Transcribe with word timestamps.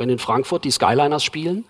Wenn 0.00 0.08
in 0.08 0.18
Frankfurt 0.18 0.64
die 0.64 0.70
Skyliners 0.70 1.22
spielen, 1.22 1.64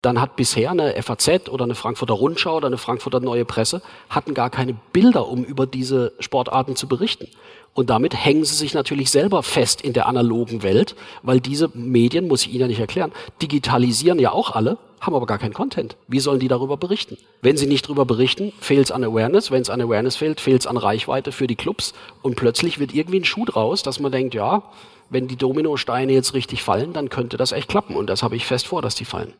dann 0.00 0.20
hat 0.20 0.36
bisher 0.36 0.70
eine 0.70 1.00
FAZ 1.02 1.48
oder 1.48 1.64
eine 1.64 1.74
Frankfurter 1.74 2.14
Rundschau 2.14 2.56
oder 2.56 2.66
eine 2.66 2.78
Frankfurter 2.78 3.20
Neue 3.20 3.44
Presse 3.44 3.82
hatten 4.10 4.34
gar 4.34 4.50
keine 4.50 4.74
Bilder, 4.92 5.28
um 5.28 5.44
über 5.44 5.66
diese 5.66 6.12
Sportarten 6.18 6.76
zu 6.76 6.88
berichten. 6.88 7.28
Und 7.74 7.90
damit 7.90 8.14
hängen 8.14 8.44
sie 8.44 8.54
sich 8.54 8.72
natürlich 8.72 9.10
selber 9.10 9.42
fest 9.42 9.82
in 9.82 9.92
der 9.92 10.06
analogen 10.06 10.62
Welt, 10.62 10.94
weil 11.22 11.40
diese 11.40 11.70
Medien, 11.74 12.28
muss 12.28 12.46
ich 12.46 12.50
Ihnen 12.50 12.60
ja 12.60 12.66
nicht 12.68 12.80
erklären, 12.80 13.12
digitalisieren 13.42 14.18
ja 14.18 14.30
auch 14.30 14.52
alle, 14.52 14.78
haben 15.00 15.14
aber 15.14 15.26
gar 15.26 15.38
keinen 15.38 15.54
Content. 15.54 15.96
Wie 16.06 16.20
sollen 16.20 16.40
die 16.40 16.48
darüber 16.48 16.76
berichten? 16.76 17.18
Wenn 17.42 17.56
sie 17.56 17.66
nicht 17.66 17.86
darüber 17.86 18.06
berichten, 18.06 18.52
fehlt 18.60 18.86
es 18.86 18.92
an 18.92 19.04
Awareness. 19.04 19.50
Wenn 19.50 19.62
es 19.62 19.70
an 19.70 19.80
Awareness 19.80 20.16
fehlt, 20.16 20.40
fehlt 20.40 20.62
es 20.62 20.66
an 20.66 20.76
Reichweite 20.76 21.32
für 21.32 21.46
die 21.46 21.56
Clubs. 21.56 21.92
Und 22.22 22.36
plötzlich 22.36 22.78
wird 22.78 22.94
irgendwie 22.94 23.20
ein 23.20 23.24
Schuh 23.24 23.44
draus, 23.44 23.82
dass 23.82 24.00
man 24.00 24.12
denkt, 24.12 24.34
ja, 24.34 24.62
wenn 25.10 25.28
die 25.28 25.36
Dominosteine 25.36 26.12
jetzt 26.12 26.34
richtig 26.34 26.62
fallen, 26.62 26.92
dann 26.92 27.08
könnte 27.08 27.36
das 27.36 27.52
echt 27.52 27.68
klappen. 27.68 27.96
Und 27.96 28.08
das 28.08 28.22
habe 28.22 28.36
ich 28.36 28.46
fest 28.46 28.66
vor, 28.66 28.82
dass 28.82 28.94
die 28.94 29.04
fallen. 29.04 29.34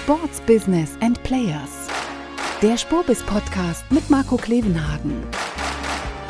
Sports 0.00 0.40
Business 0.46 0.92
and 1.00 1.22
Players. 1.22 1.88
Der 2.62 2.76
Spurbis 2.76 3.22
Podcast 3.22 3.84
mit 3.90 4.08
Marco 4.08 4.36
Klevenhagen. 4.36 5.24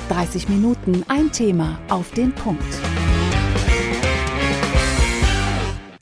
30 0.09 0.48
Minuten 0.48 1.05
ein 1.09 1.30
Thema 1.33 1.79
auf 1.89 2.11
den 2.12 2.33
Punkt. 2.33 2.86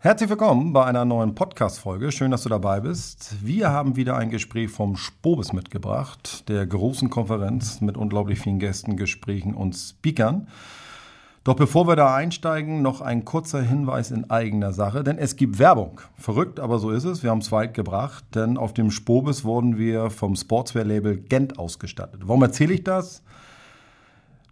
Herzlich 0.04 0.28
willkommen 0.28 0.74
bei 0.74 0.84
einer 0.84 1.06
neuen 1.06 1.34
Podcast-Folge. 1.34 2.12
Schön, 2.12 2.30
dass 2.30 2.42
du 2.42 2.50
dabei 2.50 2.80
bist. 2.80 3.36
Wir 3.42 3.70
haben 3.70 3.96
wieder 3.96 4.18
ein 4.18 4.28
Gespräch 4.28 4.70
vom 4.70 4.96
Spobis 4.96 5.54
mitgebracht, 5.54 6.46
der 6.50 6.66
großen 6.66 7.08
Konferenz 7.08 7.80
mit 7.80 7.96
unglaublich 7.96 8.38
vielen 8.38 8.59
Gästen, 8.59 8.98
Gesprächen 8.98 9.54
und 9.54 9.72
Speakern. 9.72 10.48
Doch 11.42 11.56
bevor 11.56 11.88
wir 11.88 11.96
da 11.96 12.14
einsteigen, 12.14 12.82
noch 12.82 13.00
ein 13.00 13.24
kurzer 13.24 13.62
Hinweis 13.62 14.10
in 14.10 14.28
eigener 14.28 14.74
Sache, 14.74 15.04
denn 15.04 15.16
es 15.16 15.36
gibt 15.36 15.59
Werbung. 15.59 16.02
Verrückt, 16.18 16.60
aber 16.60 16.78
so 16.78 16.90
ist 16.90 17.04
es. 17.04 17.23
Wir 17.23 17.30
haben 17.30 17.38
es 17.38 17.51
weit 17.51 17.73
gebracht, 17.73 18.26
denn 18.34 18.59
auf 18.59 18.74
dem 18.74 18.90
Spobis 18.90 19.42
wurden 19.42 19.79
wir 19.79 20.10
vom 20.10 20.36
Sportswear-Label 20.36 21.16
Gent 21.16 21.59
ausgestattet. 21.59 22.20
Warum 22.26 22.42
erzähle 22.42 22.74
ich 22.74 22.84
das? 22.84 23.23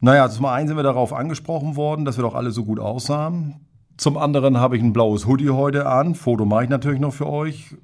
Naja, 0.01 0.31
zum 0.31 0.47
einen 0.47 0.67
sind 0.67 0.79
wir 0.79 0.83
darauf 0.83 1.13
angesprochen 1.13 1.77
worden, 1.77 2.07
dass 2.07 2.17
wir 2.17 2.23
doch 2.23 2.35
alle 2.35 2.53
so 2.53 2.65
gut 2.65 2.81
aussahen. 2.81 3.61
Zum 3.97 4.17
anderen 4.17 4.59
habe 4.59 4.77
ich 4.77 4.83
ein 4.83 4.93
blaues 4.93 5.27
Hoodie 5.27 5.51
heute 5.51 5.87
an. 5.87 6.15
Foto 6.15 6.45
mache 6.45 6.65
ich 6.65 6.71
natürlich 6.71 7.01
noch 7.01 7.13
für 7.13 7.29
euch. 7.29 7.77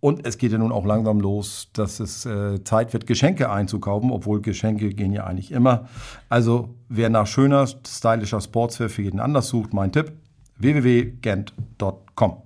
Und 0.00 0.24
es 0.24 0.38
geht 0.38 0.52
ja 0.52 0.58
nun 0.58 0.70
auch 0.70 0.86
langsam 0.86 1.20
los, 1.20 1.70
dass 1.72 1.98
es 1.98 2.24
äh, 2.24 2.62
Zeit 2.62 2.92
wird, 2.92 3.06
Geschenke 3.06 3.50
einzukaufen, 3.50 4.12
obwohl 4.12 4.40
Geschenke 4.40 4.90
gehen 4.90 5.12
ja 5.12 5.24
eigentlich 5.24 5.50
immer. 5.50 5.88
Also 6.28 6.74
wer 6.88 7.10
nach 7.10 7.26
schöner, 7.26 7.66
stylischer 7.66 8.40
Sportswear 8.40 8.88
für 8.88 9.02
jeden 9.02 9.18
anders 9.18 9.48
sucht, 9.48 9.74
mein 9.74 9.90
Tipp, 9.90 10.12
www.gent.com. 10.58 12.42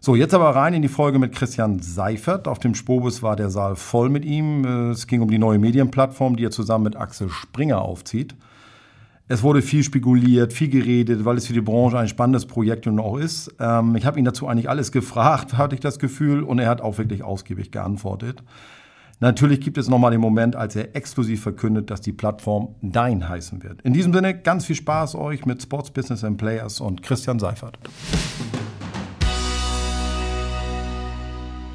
So, 0.00 0.14
jetzt 0.14 0.34
aber 0.34 0.50
rein 0.50 0.74
in 0.74 0.82
die 0.82 0.88
Folge 0.88 1.18
mit 1.18 1.32
Christian 1.32 1.80
Seifert. 1.80 2.48
Auf 2.48 2.58
dem 2.58 2.74
Spobus 2.74 3.22
war 3.22 3.36
der 3.36 3.50
Saal 3.50 3.76
voll 3.76 4.08
mit 4.08 4.24
ihm. 4.24 4.90
Es 4.90 5.06
ging 5.06 5.20
um 5.20 5.30
die 5.30 5.38
neue 5.38 5.58
Medienplattform, 5.58 6.36
die 6.36 6.44
er 6.44 6.50
zusammen 6.50 6.84
mit 6.84 6.96
Axel 6.96 7.28
Springer 7.28 7.82
aufzieht. 7.82 8.34
Es 9.28 9.42
wurde 9.42 9.60
viel 9.60 9.82
spekuliert, 9.82 10.52
viel 10.52 10.68
geredet, 10.68 11.24
weil 11.24 11.36
es 11.36 11.48
für 11.48 11.52
die 11.52 11.60
Branche 11.60 11.98
ein 11.98 12.06
spannendes 12.06 12.46
Projekt 12.46 12.86
nun 12.86 13.00
auch 13.00 13.16
ist. 13.16 13.52
Ähm, 13.58 13.96
ich 13.96 14.06
habe 14.06 14.20
ihn 14.20 14.24
dazu 14.24 14.46
eigentlich 14.46 14.70
alles 14.70 14.92
gefragt, 14.92 15.52
hatte 15.58 15.74
ich 15.74 15.80
das 15.80 15.98
Gefühl, 15.98 16.44
und 16.44 16.60
er 16.60 16.68
hat 16.68 16.80
auch 16.80 16.98
wirklich 16.98 17.24
ausgiebig 17.24 17.72
geantwortet. 17.72 18.42
Natürlich 19.18 19.60
gibt 19.60 19.78
es 19.78 19.88
nochmal 19.88 20.10
den 20.10 20.20
Moment, 20.20 20.54
als 20.54 20.76
er 20.76 20.94
exklusiv 20.94 21.42
verkündet, 21.42 21.90
dass 21.90 22.02
die 22.02 22.12
Plattform 22.12 22.76
Dein 22.82 23.28
heißen 23.28 23.62
wird. 23.62 23.80
In 23.82 23.94
diesem 23.94 24.12
Sinne, 24.12 24.38
ganz 24.38 24.66
viel 24.66 24.76
Spaß 24.76 25.14
euch 25.14 25.46
mit 25.46 25.62
Sports 25.62 25.90
Business 25.90 26.22
and 26.22 26.36
Players 26.36 26.80
und 26.80 27.02
Christian 27.02 27.38
Seifert. 27.38 27.78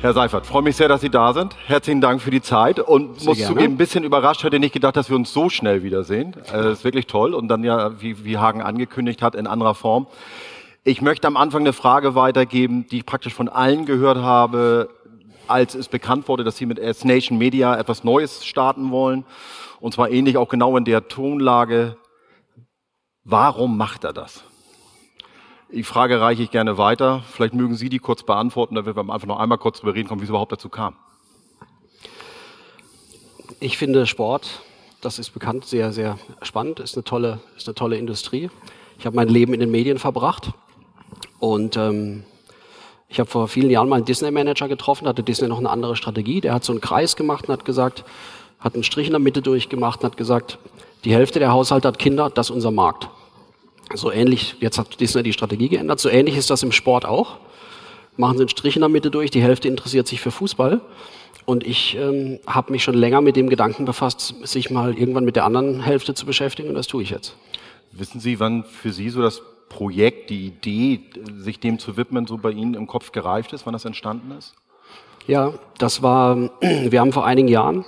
Herr 0.02 0.14
Seifert, 0.14 0.48
freue 0.48 0.64
mich 0.64 0.78
sehr, 0.78 0.88
dass 0.88 1.02
Sie 1.02 1.12
da 1.12 1.32
sind. 1.32 1.56
Herzlichen 1.68 2.02
Dank 2.02 2.24
für 2.24 2.32
die 2.32 2.42
Zeit 2.42 2.80
und 2.80 3.20
sehr 3.20 3.30
muss 3.30 3.38
gerne. 3.38 3.54
zugeben, 3.54 3.74
ein 3.76 3.78
bisschen 3.78 4.04
überrascht, 4.04 4.44
hätte 4.44 4.58
nicht 4.58 4.74
gedacht, 4.74 4.96
dass 4.96 5.10
wir 5.10 5.16
uns 5.16 5.32
so 5.32 5.48
schnell 5.48 5.84
wiedersehen. 5.84 6.34
Äh, 6.48 6.54
das 6.54 6.80
ist 6.80 6.84
wirklich 6.84 7.06
toll 7.06 7.36
und 7.36 7.50
dann 7.50 7.64
ja, 7.64 8.02
wie, 8.02 8.26
wie 8.26 8.40
Hagen 8.40 8.64
angekündigt 8.64 9.22
hat, 9.22 9.36
in 9.36 9.46
anderer 9.46 9.76
Form. 9.76 10.08
Ich 10.84 11.04
möchte 11.04 11.28
am 11.28 11.38
Anfang 11.38 11.62
eine 11.62 11.72
Frage 11.72 12.16
weitergeben, 12.16 12.88
die 12.88 12.98
ich 12.98 13.06
praktisch 13.06 13.36
von 13.36 13.48
allen 13.48 13.86
gehört 13.86 14.18
habe, 14.18 14.90
als 15.48 15.76
es 15.76 15.88
bekannt 15.88 16.28
wurde, 16.28 16.44
dass 16.44 16.58
Sie 16.58 16.66
mit 16.66 16.80
S 16.80 17.06
Nation 17.06 17.38
Media 17.38 17.78
etwas 17.78 18.04
Neues 18.04 18.44
starten 18.44 18.90
wollen. 18.90 19.24
Und 19.82 19.94
zwar 19.94 20.10
ähnlich 20.10 20.36
auch 20.36 20.50
genau 20.50 20.76
in 20.78 20.84
der 20.86 21.10
Tonlage. 21.10 21.96
Warum 23.24 23.78
macht 23.78 24.04
er 24.04 24.14
das? 24.14 24.44
Die 25.74 25.84
Frage 25.84 26.20
reiche 26.20 26.44
ich 26.44 26.52
gerne 26.52 26.78
weiter. 26.78 27.24
Vielleicht 27.32 27.54
mögen 27.54 27.76
Sie 27.76 27.88
die 27.88 28.00
kurz 28.00 28.24
beantworten, 28.24 28.76
damit 28.76 28.94
wir 28.94 29.02
einfach 29.02 29.26
noch 29.26 29.40
einmal 29.40 29.58
kurz 29.58 29.78
darüber 29.78 29.96
reden 29.96 30.10
kommen, 30.10 30.20
wie 30.20 30.26
es 30.26 30.30
überhaupt 30.30 30.52
dazu 30.52 30.68
kam. 30.68 30.96
Ich 33.62 33.78
finde 33.78 34.06
Sport, 34.06 34.64
das 35.00 35.18
ist 35.18 35.30
bekannt, 35.30 35.66
sehr, 35.66 35.94
sehr 35.94 36.18
spannend, 36.42 36.82
ist 36.82 36.98
eine 36.98 37.06
tolle, 37.06 37.40
ist 37.56 37.70
eine 37.70 37.76
tolle 37.76 37.96
Industrie. 37.96 38.50
Ich 39.00 39.06
habe 39.06 39.16
mein 39.16 39.30
Leben 39.30 39.54
in 39.54 39.62
den 39.62 39.72
Medien 39.72 39.98
verbracht 39.98 40.52
und 41.40 41.78
ähm, 41.78 42.24
ich 43.08 43.22
habe 43.22 43.30
vor 43.30 43.48
vielen 43.48 43.70
Jahren 43.70 43.88
mal 43.88 43.98
einen 43.98 44.06
Disney-Manager 44.06 44.68
getroffen, 44.68 45.08
hatte 45.08 45.24
Disney 45.24 45.48
noch 45.48 45.60
eine 45.60 45.70
andere 45.70 45.96
Strategie. 45.96 46.42
Der 46.42 46.54
hat 46.54 46.66
so 46.66 46.74
einen 46.74 46.82
Kreis 46.82 47.16
gemacht 47.16 47.48
und 47.48 47.54
hat 47.54 47.64
gesagt, 47.64 48.04
hat 48.60 48.74
einen 48.74 48.84
Strich 48.84 49.08
in 49.08 49.14
der 49.14 49.20
Mitte 49.20 49.42
durchgemacht 49.42 50.02
und 50.02 50.08
hat 50.08 50.18
gesagt, 50.18 50.58
die 51.06 51.14
Hälfte 51.14 51.40
der 51.40 51.52
Haushalte 51.52 51.88
hat 51.88 51.98
Kinder, 51.98 52.30
das 52.30 52.48
ist 52.48 52.56
unser 52.56 52.72
Markt. 52.72 53.08
So 53.96 54.12
ähnlich, 54.12 54.56
jetzt 54.60 54.78
hat 54.78 55.00
Disney 55.00 55.24
die 55.24 55.34
Strategie 55.34 55.70
geändert, 55.70 56.00
so 56.00 56.10
ähnlich 56.10 56.38
ist 56.38 56.50
das 56.50 56.64
im 56.64 56.72
Sport 56.72 57.06
auch. 57.06 57.38
Machen 58.18 58.38
Sie 58.38 58.44
einen 58.44 58.50
Strich 58.50 58.76
in 58.76 58.82
der 58.82 58.90
Mitte 58.90 59.10
durch, 59.10 59.32
die 59.32 59.42
Hälfte 59.42 59.68
interessiert 59.68 60.08
sich 60.08 60.22
für 60.22 60.32
Fußball. 60.32 60.82
Und 61.46 61.66
ich 61.66 61.96
ähm, 61.98 62.40
habe 62.46 62.72
mich 62.72 62.84
schon 62.84 62.94
länger 62.94 63.22
mit 63.22 63.36
dem 63.36 63.50
Gedanken 63.50 63.86
befasst, 63.86 64.36
sich 64.44 64.70
mal 64.70 64.98
irgendwann 64.98 65.26
mit 65.26 65.36
der 65.36 65.46
anderen 65.46 65.82
Hälfte 65.82 66.14
zu 66.14 66.26
beschäftigen 66.26 66.70
und 66.70 66.76
das 66.76 66.88
tue 66.88 67.04
ich 67.04 67.10
jetzt. 67.10 67.36
Wissen 67.92 68.20
Sie, 68.20 68.40
wann 68.40 68.64
für 68.64 68.92
Sie 68.92 69.10
so 69.10 69.22
das 69.22 69.42
Projekt, 69.70 70.30
die 70.30 70.48
Idee, 70.48 71.02
sich 71.38 71.60
dem 71.60 71.80
zu 71.80 71.98
widmen, 71.98 72.28
so 72.28 72.38
bei 72.38 72.52
Ihnen 72.52 72.74
im 72.74 72.88
Kopf 72.88 73.12
gereift 73.12 73.54
ist, 73.54 73.66
wann 73.66 73.74
das 73.74 73.86
entstanden 73.86 74.32
ist? 74.38 74.54
Ja, 75.28 75.54
das 75.78 76.02
war, 76.02 76.52
wir 76.62 77.00
haben 77.00 77.12
vor 77.12 77.26
einigen 77.26 77.48
Jahren 77.48 77.86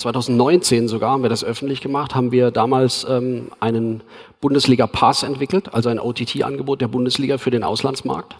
2019 0.00 0.88
sogar 0.88 1.10
haben 1.10 1.22
wir 1.22 1.28
das 1.28 1.44
öffentlich 1.44 1.80
gemacht, 1.80 2.14
haben 2.14 2.32
wir 2.32 2.50
damals 2.50 3.06
ähm, 3.08 3.48
einen 3.60 4.02
Bundesliga 4.40 4.86
Pass 4.86 5.22
entwickelt, 5.22 5.74
also 5.74 5.88
ein 5.90 6.00
OTT-Angebot 6.00 6.80
der 6.80 6.88
Bundesliga 6.88 7.38
für 7.38 7.50
den 7.50 7.62
Auslandsmarkt. 7.62 8.36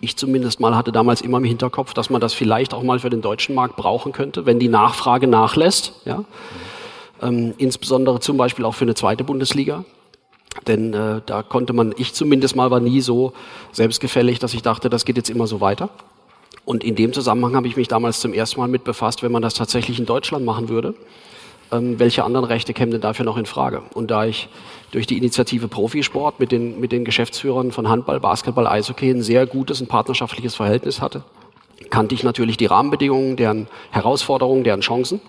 Ich 0.00 0.16
zumindest 0.16 0.60
mal 0.60 0.76
hatte 0.76 0.92
damals 0.92 1.20
immer 1.20 1.38
im 1.38 1.44
Hinterkopf, 1.44 1.92
dass 1.94 2.08
man 2.10 2.20
das 2.20 2.32
vielleicht 2.32 2.72
auch 2.72 2.82
mal 2.82 3.00
für 3.00 3.10
den 3.10 3.20
deutschen 3.20 3.54
Markt 3.54 3.76
brauchen 3.76 4.12
könnte, 4.12 4.46
wenn 4.46 4.58
die 4.58 4.68
Nachfrage 4.68 5.26
nachlässt. 5.26 6.00
Ja? 6.04 6.24
Ähm, 7.20 7.54
insbesondere 7.58 8.20
zum 8.20 8.36
Beispiel 8.36 8.64
auch 8.64 8.74
für 8.74 8.84
eine 8.84 8.94
zweite 8.94 9.24
Bundesliga. 9.24 9.84
Denn 10.66 10.94
äh, 10.94 11.20
da 11.26 11.42
konnte 11.42 11.72
man, 11.72 11.94
ich 11.96 12.14
zumindest 12.14 12.56
mal 12.56 12.70
war 12.70 12.80
nie 12.80 13.00
so 13.00 13.32
selbstgefällig, 13.72 14.38
dass 14.38 14.54
ich 14.54 14.62
dachte, 14.62 14.90
das 14.90 15.04
geht 15.04 15.16
jetzt 15.16 15.30
immer 15.30 15.46
so 15.46 15.60
weiter. 15.60 15.90
Und 16.64 16.82
in 16.84 16.94
dem 16.94 17.12
Zusammenhang 17.12 17.54
habe 17.56 17.66
ich 17.66 17.76
mich 17.76 17.88
damals 17.88 18.20
zum 18.20 18.32
ersten 18.32 18.60
Mal 18.60 18.68
mit 18.68 18.84
befasst, 18.84 19.22
wenn 19.22 19.32
man 19.32 19.42
das 19.42 19.54
tatsächlich 19.54 19.98
in 19.98 20.06
Deutschland 20.06 20.44
machen 20.44 20.68
würde, 20.68 20.94
ähm, 21.72 21.98
welche 21.98 22.24
anderen 22.24 22.44
Rechte 22.44 22.72
kämen 22.72 22.90
denn 22.92 23.00
dafür 23.00 23.24
noch 23.24 23.36
in 23.36 23.46
Frage? 23.46 23.82
Und 23.94 24.10
da 24.10 24.24
ich 24.24 24.48
durch 24.90 25.06
die 25.06 25.18
Initiative 25.18 25.68
Profisport 25.68 26.40
mit 26.40 26.52
den, 26.52 26.80
mit 26.80 26.92
den 26.92 27.04
Geschäftsführern 27.04 27.72
von 27.72 27.88
Handball, 27.88 28.20
Basketball, 28.20 28.66
Eishockey 28.66 29.10
ein 29.10 29.22
sehr 29.22 29.46
gutes 29.46 29.80
und 29.80 29.88
partnerschaftliches 29.88 30.54
Verhältnis 30.54 31.00
hatte, 31.00 31.24
kannte 31.90 32.14
ich 32.14 32.22
natürlich 32.22 32.56
die 32.56 32.66
Rahmenbedingungen, 32.66 33.36
deren 33.36 33.68
Herausforderungen, 33.90 34.64
deren 34.64 34.80
Chancen. 34.80 35.20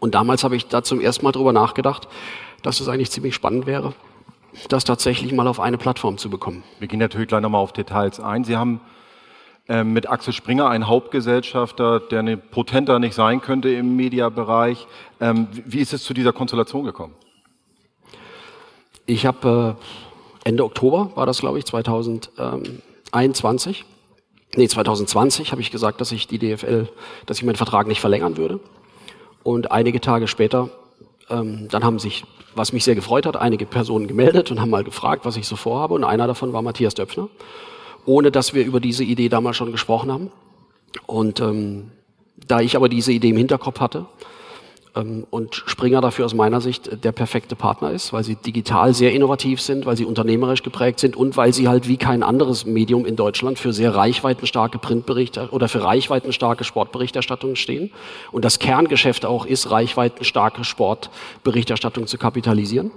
Und 0.00 0.14
damals 0.14 0.44
habe 0.44 0.56
ich 0.56 0.66
da 0.66 0.82
zum 0.82 1.00
ersten 1.00 1.24
Mal 1.24 1.32
drüber 1.32 1.52
nachgedacht, 1.52 2.08
dass 2.62 2.80
es 2.80 2.88
eigentlich 2.88 3.10
ziemlich 3.10 3.34
spannend 3.34 3.66
wäre, 3.66 3.94
das 4.68 4.84
tatsächlich 4.84 5.32
mal 5.32 5.46
auf 5.46 5.60
eine 5.60 5.78
Plattform 5.78 6.18
zu 6.18 6.30
bekommen. 6.30 6.64
Wir 6.78 6.88
gehen 6.88 6.98
natürlich 6.98 7.28
gleich 7.28 7.42
nochmal 7.42 7.60
auf 7.60 7.72
Details 7.72 8.20
ein. 8.20 8.44
Sie 8.44 8.56
haben 8.56 8.80
mit 9.68 10.08
Axel 10.08 10.32
Springer, 10.32 10.68
ein 10.68 10.86
Hauptgesellschafter, 10.86 11.98
der 11.98 12.20
eine 12.20 12.36
potenter 12.36 13.00
nicht 13.00 13.14
sein 13.14 13.40
könnte 13.40 13.68
im 13.70 13.96
Mediabereich. 13.96 14.86
Ähm, 15.20 15.48
wie 15.52 15.80
ist 15.80 15.92
es 15.92 16.04
zu 16.04 16.14
dieser 16.14 16.32
Konstellation 16.32 16.84
gekommen? 16.84 17.14
Ich 19.06 19.26
habe 19.26 19.76
äh, 20.44 20.48
Ende 20.48 20.64
Oktober, 20.64 21.10
war 21.16 21.26
das 21.26 21.38
glaube 21.38 21.58
ich, 21.58 21.64
2021, 21.64 23.84
nee 24.54 24.68
2020, 24.68 25.50
habe 25.50 25.60
ich 25.60 25.72
gesagt, 25.72 26.00
dass 26.00 26.12
ich 26.12 26.28
die 26.28 26.38
DFL, 26.38 26.88
dass 27.26 27.38
ich 27.38 27.44
meinen 27.44 27.56
Vertrag 27.56 27.88
nicht 27.88 28.00
verlängern 28.00 28.36
würde. 28.36 28.60
Und 29.42 29.72
einige 29.72 30.00
Tage 30.00 30.28
später, 30.28 30.68
ähm, 31.28 31.66
dann 31.70 31.82
haben 31.82 31.98
sich, 31.98 32.24
was 32.54 32.72
mich 32.72 32.84
sehr 32.84 32.94
gefreut 32.94 33.26
hat, 33.26 33.36
einige 33.36 33.66
Personen 33.66 34.06
gemeldet 34.06 34.52
und 34.52 34.60
haben 34.60 34.70
mal 34.70 34.84
gefragt, 34.84 35.24
was 35.24 35.36
ich 35.36 35.48
so 35.48 35.56
vorhabe. 35.56 35.94
Und 35.94 36.04
einer 36.04 36.28
davon 36.28 36.52
war 36.52 36.62
Matthias 36.62 36.94
Döpfner 36.94 37.28
ohne 38.06 38.30
dass 38.30 38.54
wir 38.54 38.64
über 38.64 38.80
diese 38.80 39.04
Idee 39.04 39.28
damals 39.28 39.56
schon 39.56 39.72
gesprochen 39.72 40.10
haben. 40.10 40.32
Und 41.06 41.40
ähm, 41.40 41.90
da 42.46 42.60
ich 42.60 42.76
aber 42.76 42.88
diese 42.88 43.12
Idee 43.12 43.30
im 43.30 43.36
Hinterkopf 43.36 43.80
hatte, 43.80 44.06
Ähm, 44.96 45.26
und 45.30 45.54
Springer 45.66 46.00
dafür 46.00 46.24
aus 46.24 46.32
meiner 46.32 46.60
Sicht 46.60 47.04
der 47.04 47.12
perfekte 47.12 47.54
Partner 47.54 47.90
ist, 47.90 48.12
weil 48.14 48.24
sie 48.24 48.34
digital 48.34 48.94
sehr 48.94 49.12
innovativ 49.12 49.60
sind, 49.60 49.84
weil 49.84 49.96
sie 49.96 50.06
unternehmerisch 50.06 50.62
geprägt 50.62 51.00
sind 51.00 51.16
und 51.16 51.36
weil 51.36 51.52
sie 51.52 51.68
halt 51.68 51.86
wie 51.86 51.98
kein 51.98 52.22
anderes 52.22 52.64
Medium 52.64 53.04
in 53.04 53.14
Deutschland 53.14 53.58
für 53.58 53.72
sehr 53.74 53.94
reichweitenstarke 53.94 54.78
Printberichte 54.78 55.50
oder 55.50 55.68
für 55.68 55.82
reichweitenstarke 55.82 56.64
Sportberichterstattung 56.64 57.56
stehen. 57.56 57.90
Und 58.32 58.44
das 58.44 58.58
Kerngeschäft 58.58 59.26
auch 59.26 59.44
ist, 59.44 59.70
reichweitenstarke 59.70 60.64
Sportberichterstattung 60.64 62.06
zu 62.06 62.16
kapitalisieren. 62.16 62.90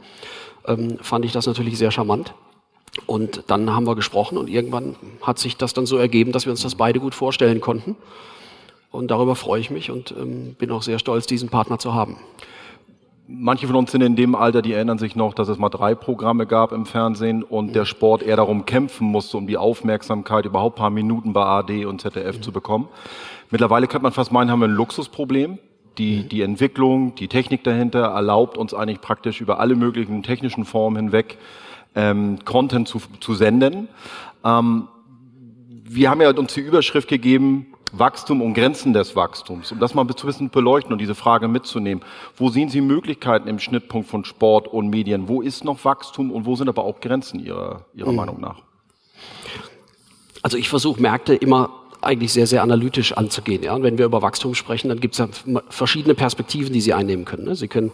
Ähm, 0.65 1.00
fand 1.01 1.25
ich 1.25 1.33
das 1.33 1.47
natürlich 1.47 1.77
sehr 1.77 1.91
charmant. 1.91 2.33
Und 3.06 3.44
dann 3.47 3.74
haben 3.74 3.86
wir 3.86 3.95
gesprochen 3.95 4.38
und 4.38 4.50
irgendwann 4.50 4.95
hat 5.21 5.39
sich 5.39 5.57
das 5.57 5.74
dann 5.74 5.86
so 5.86 5.97
ergeben, 5.97 6.31
dass 6.31 6.45
wir 6.45 6.51
uns 6.51 6.62
das 6.62 6.75
beide 6.75 7.00
gut 7.00 7.15
vorstellen 7.15 7.62
konnten. 7.62 7.95
Und 8.91 9.12
darüber 9.12 9.36
freue 9.36 9.62
ich 9.62 9.69
mich 9.69 9.91
und 9.91 10.13
ähm, 10.19 10.56
bin 10.57 10.71
auch 10.71 10.81
sehr 10.81 11.00
stolz, 11.00 11.27
diesen 11.27 11.50
Partner 11.50 11.77
zu 11.77 11.94
haben. 11.94 12.18
Manche 13.27 13.68
von 13.68 13.75
uns 13.75 13.91
sind 13.91 14.01
in 14.01 14.15
dem 14.15 14.33
Alter, 14.33 14.63
die 14.63 14.74
erinnern 14.74 14.97
sich 14.97 15.15
noch, 15.15 15.36
dass 15.36 15.50
es 15.50 15.59
mal 15.59 15.69
drei 15.69 15.94
Programme 15.94 16.47
gab 16.47 16.71
im 16.71 16.88
Fernsehen 16.88 17.44
und 17.44 17.75
der 17.75 17.86
Sport 17.86 18.24
eher 18.24 18.38
darum 18.38 18.65
kämpfen 18.65 19.06
musste, 19.06 19.38
um 19.38 19.45
die 19.45 19.57
Aufmerksamkeit 19.57 20.45
überhaupt 20.45 20.77
ein 20.77 20.81
paar 20.81 20.89
Minuten 20.89 21.31
bei 21.33 21.45
AD 21.45 21.85
und 21.85 22.01
ZDF 22.01 22.38
mhm. 22.38 22.42
zu 22.42 22.51
bekommen. 22.51 22.88
Mittlerweile 23.51 23.85
könnte 23.85 24.03
man 24.03 24.13
fast 24.13 24.31
meinen, 24.31 24.50
haben 24.50 24.62
wir 24.62 24.68
ein 24.68 24.74
Luxusproblem. 24.74 25.59
Die, 26.00 26.27
die 26.27 26.42
Entwicklung, 26.42 27.13
die 27.15 27.27
Technik 27.27 27.63
dahinter 27.63 28.00
erlaubt 28.00 28.57
uns 28.57 28.74
eigentlich 28.74 29.01
praktisch 29.01 29.42
über 29.42 29.59
alle 29.59 29.75
möglichen 29.75 30.24
technischen 30.24 30.65
Formen 30.65 30.95
hinweg 30.95 31.38
ähm, 31.95 32.39
Content 32.45 32.88
zu, 32.88 33.01
zu 33.19 33.33
senden. 33.33 33.88
Ähm, 34.44 34.88
wir 35.83 36.09
haben 36.09 36.21
ja 36.21 36.30
uns 36.30 36.53
die 36.53 36.62
Überschrift 36.62 37.07
gegeben, 37.07 37.68
Wachstum 37.91 38.41
und 38.41 38.53
Grenzen 38.53 38.94
des 38.94 39.15
Wachstums, 39.15 39.71
um 39.71 39.80
das 39.80 39.95
mal 39.95 40.01
ein 40.01 40.07
bisschen 40.07 40.50
beleuchten 40.50 40.94
und 40.94 41.00
diese 41.00 41.15
Frage 41.15 41.47
mitzunehmen. 41.47 42.03
Wo 42.36 42.50
sehen 42.50 42.69
Sie 42.69 42.81
Möglichkeiten 42.81 43.47
im 43.47 43.59
Schnittpunkt 43.59 44.07
von 44.07 44.25
Sport 44.25 44.68
und 44.68 44.89
Medien? 44.89 45.27
Wo 45.27 45.41
ist 45.41 45.63
noch 45.63 45.83
Wachstum 45.86 46.31
und 46.31 46.45
wo 46.45 46.56
sind 46.56 46.69
aber 46.69 46.83
auch 46.83 47.00
Grenzen 47.00 47.39
Ihrer, 47.39 47.86
Ihrer 47.94 48.12
mhm. 48.12 48.15
Meinung 48.18 48.39
nach? 48.39 48.62
Also 50.42 50.57
ich 50.57 50.69
versuche 50.69 51.01
Märkte 51.01 51.33
immer 51.33 51.71
eigentlich 52.01 52.34
sehr, 52.34 52.48
sehr 52.48 52.63
analytisch 52.63 53.13
anzugehen. 53.13 53.63
Ja? 53.63 53.74
Und 53.74 53.84
wenn 53.84 53.98
wir 53.98 54.06
über 54.06 54.22
Wachstum 54.22 54.56
sprechen, 54.56 54.90
dann 54.90 55.00
gibt 55.00 55.16
es 55.16 55.19
ja 55.19 55.28
verschiedene 55.69 56.16
Perspektiven, 56.16 56.74
die 56.74 56.81
Sie 56.81 56.94
einnehmen 56.94 57.25
können. 57.25 57.46
Ne? 57.46 57.56
Sie 57.56 57.68
können 57.68 57.92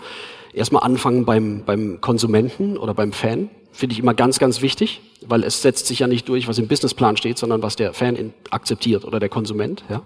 erstmal 0.54 0.84
anfangen 0.84 1.26
beim, 1.26 1.64
beim 1.66 2.02
Konsumenten 2.02 2.78
oder 2.78 2.94
beim 2.94 3.12
Fan. 3.12 3.50
Finde 3.72 3.94
ich 3.94 4.00
immer 4.00 4.14
ganz, 4.14 4.40
ganz 4.40 4.62
wichtig, 4.62 5.02
weil 5.28 5.44
es 5.44 5.62
setzt 5.62 5.88
sich 5.88 6.00
ja 6.00 6.08
nicht 6.08 6.30
durch, 6.30 6.48
was 6.48 6.58
im 6.58 6.68
Businessplan 6.68 7.18
steht, 7.18 7.38
sondern 7.38 7.62
was 7.62 7.76
der 7.76 7.94
Fan 7.94 8.16
in, 8.16 8.34
akzeptiert 8.50 9.04
oder 9.04 9.20
der 9.20 9.30
Konsument. 9.30 9.84
Ja? 9.90 10.02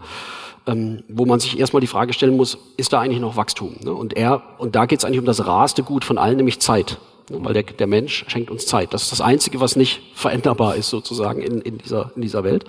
Ähm, 0.66 1.04
wo 1.08 1.26
man 1.26 1.40
sich 1.40 1.60
erstmal 1.60 1.82
die 1.82 1.88
Frage 1.88 2.14
stellen 2.14 2.36
muss, 2.36 2.58
ist 2.78 2.94
da 2.94 3.02
eigentlich 3.02 3.20
noch 3.20 3.36
Wachstum? 3.36 3.76
Ne? 3.84 3.94
Und 3.94 4.18
er, 4.18 4.42
und 4.58 4.76
da 4.76 4.86
geht 4.86 5.00
es 5.00 5.06
eigentlich 5.06 5.20
um 5.20 5.26
das 5.26 5.46
raste 5.46 5.84
Gut 5.84 6.04
von 6.04 6.18
allen, 6.18 6.38
nämlich 6.38 6.60
Zeit. 6.60 6.98
Ne? 7.30 7.40
Weil 7.42 7.54
der, 7.54 7.64
der 7.64 7.88
Mensch 7.88 8.26
schenkt 8.28 8.52
uns 8.52 8.66
Zeit. 8.66 8.94
Das 8.94 9.04
ist 9.04 9.12
das 9.12 9.22
Einzige, 9.22 9.60
was 9.60 9.76
nicht 9.76 10.02
veränderbar 10.14 10.76
ist 10.76 10.90
sozusagen 10.90 11.42
in, 11.42 11.62
in, 11.62 11.78
dieser, 11.78 12.12
in 12.16 12.22
dieser 12.22 12.44
Welt. 12.44 12.66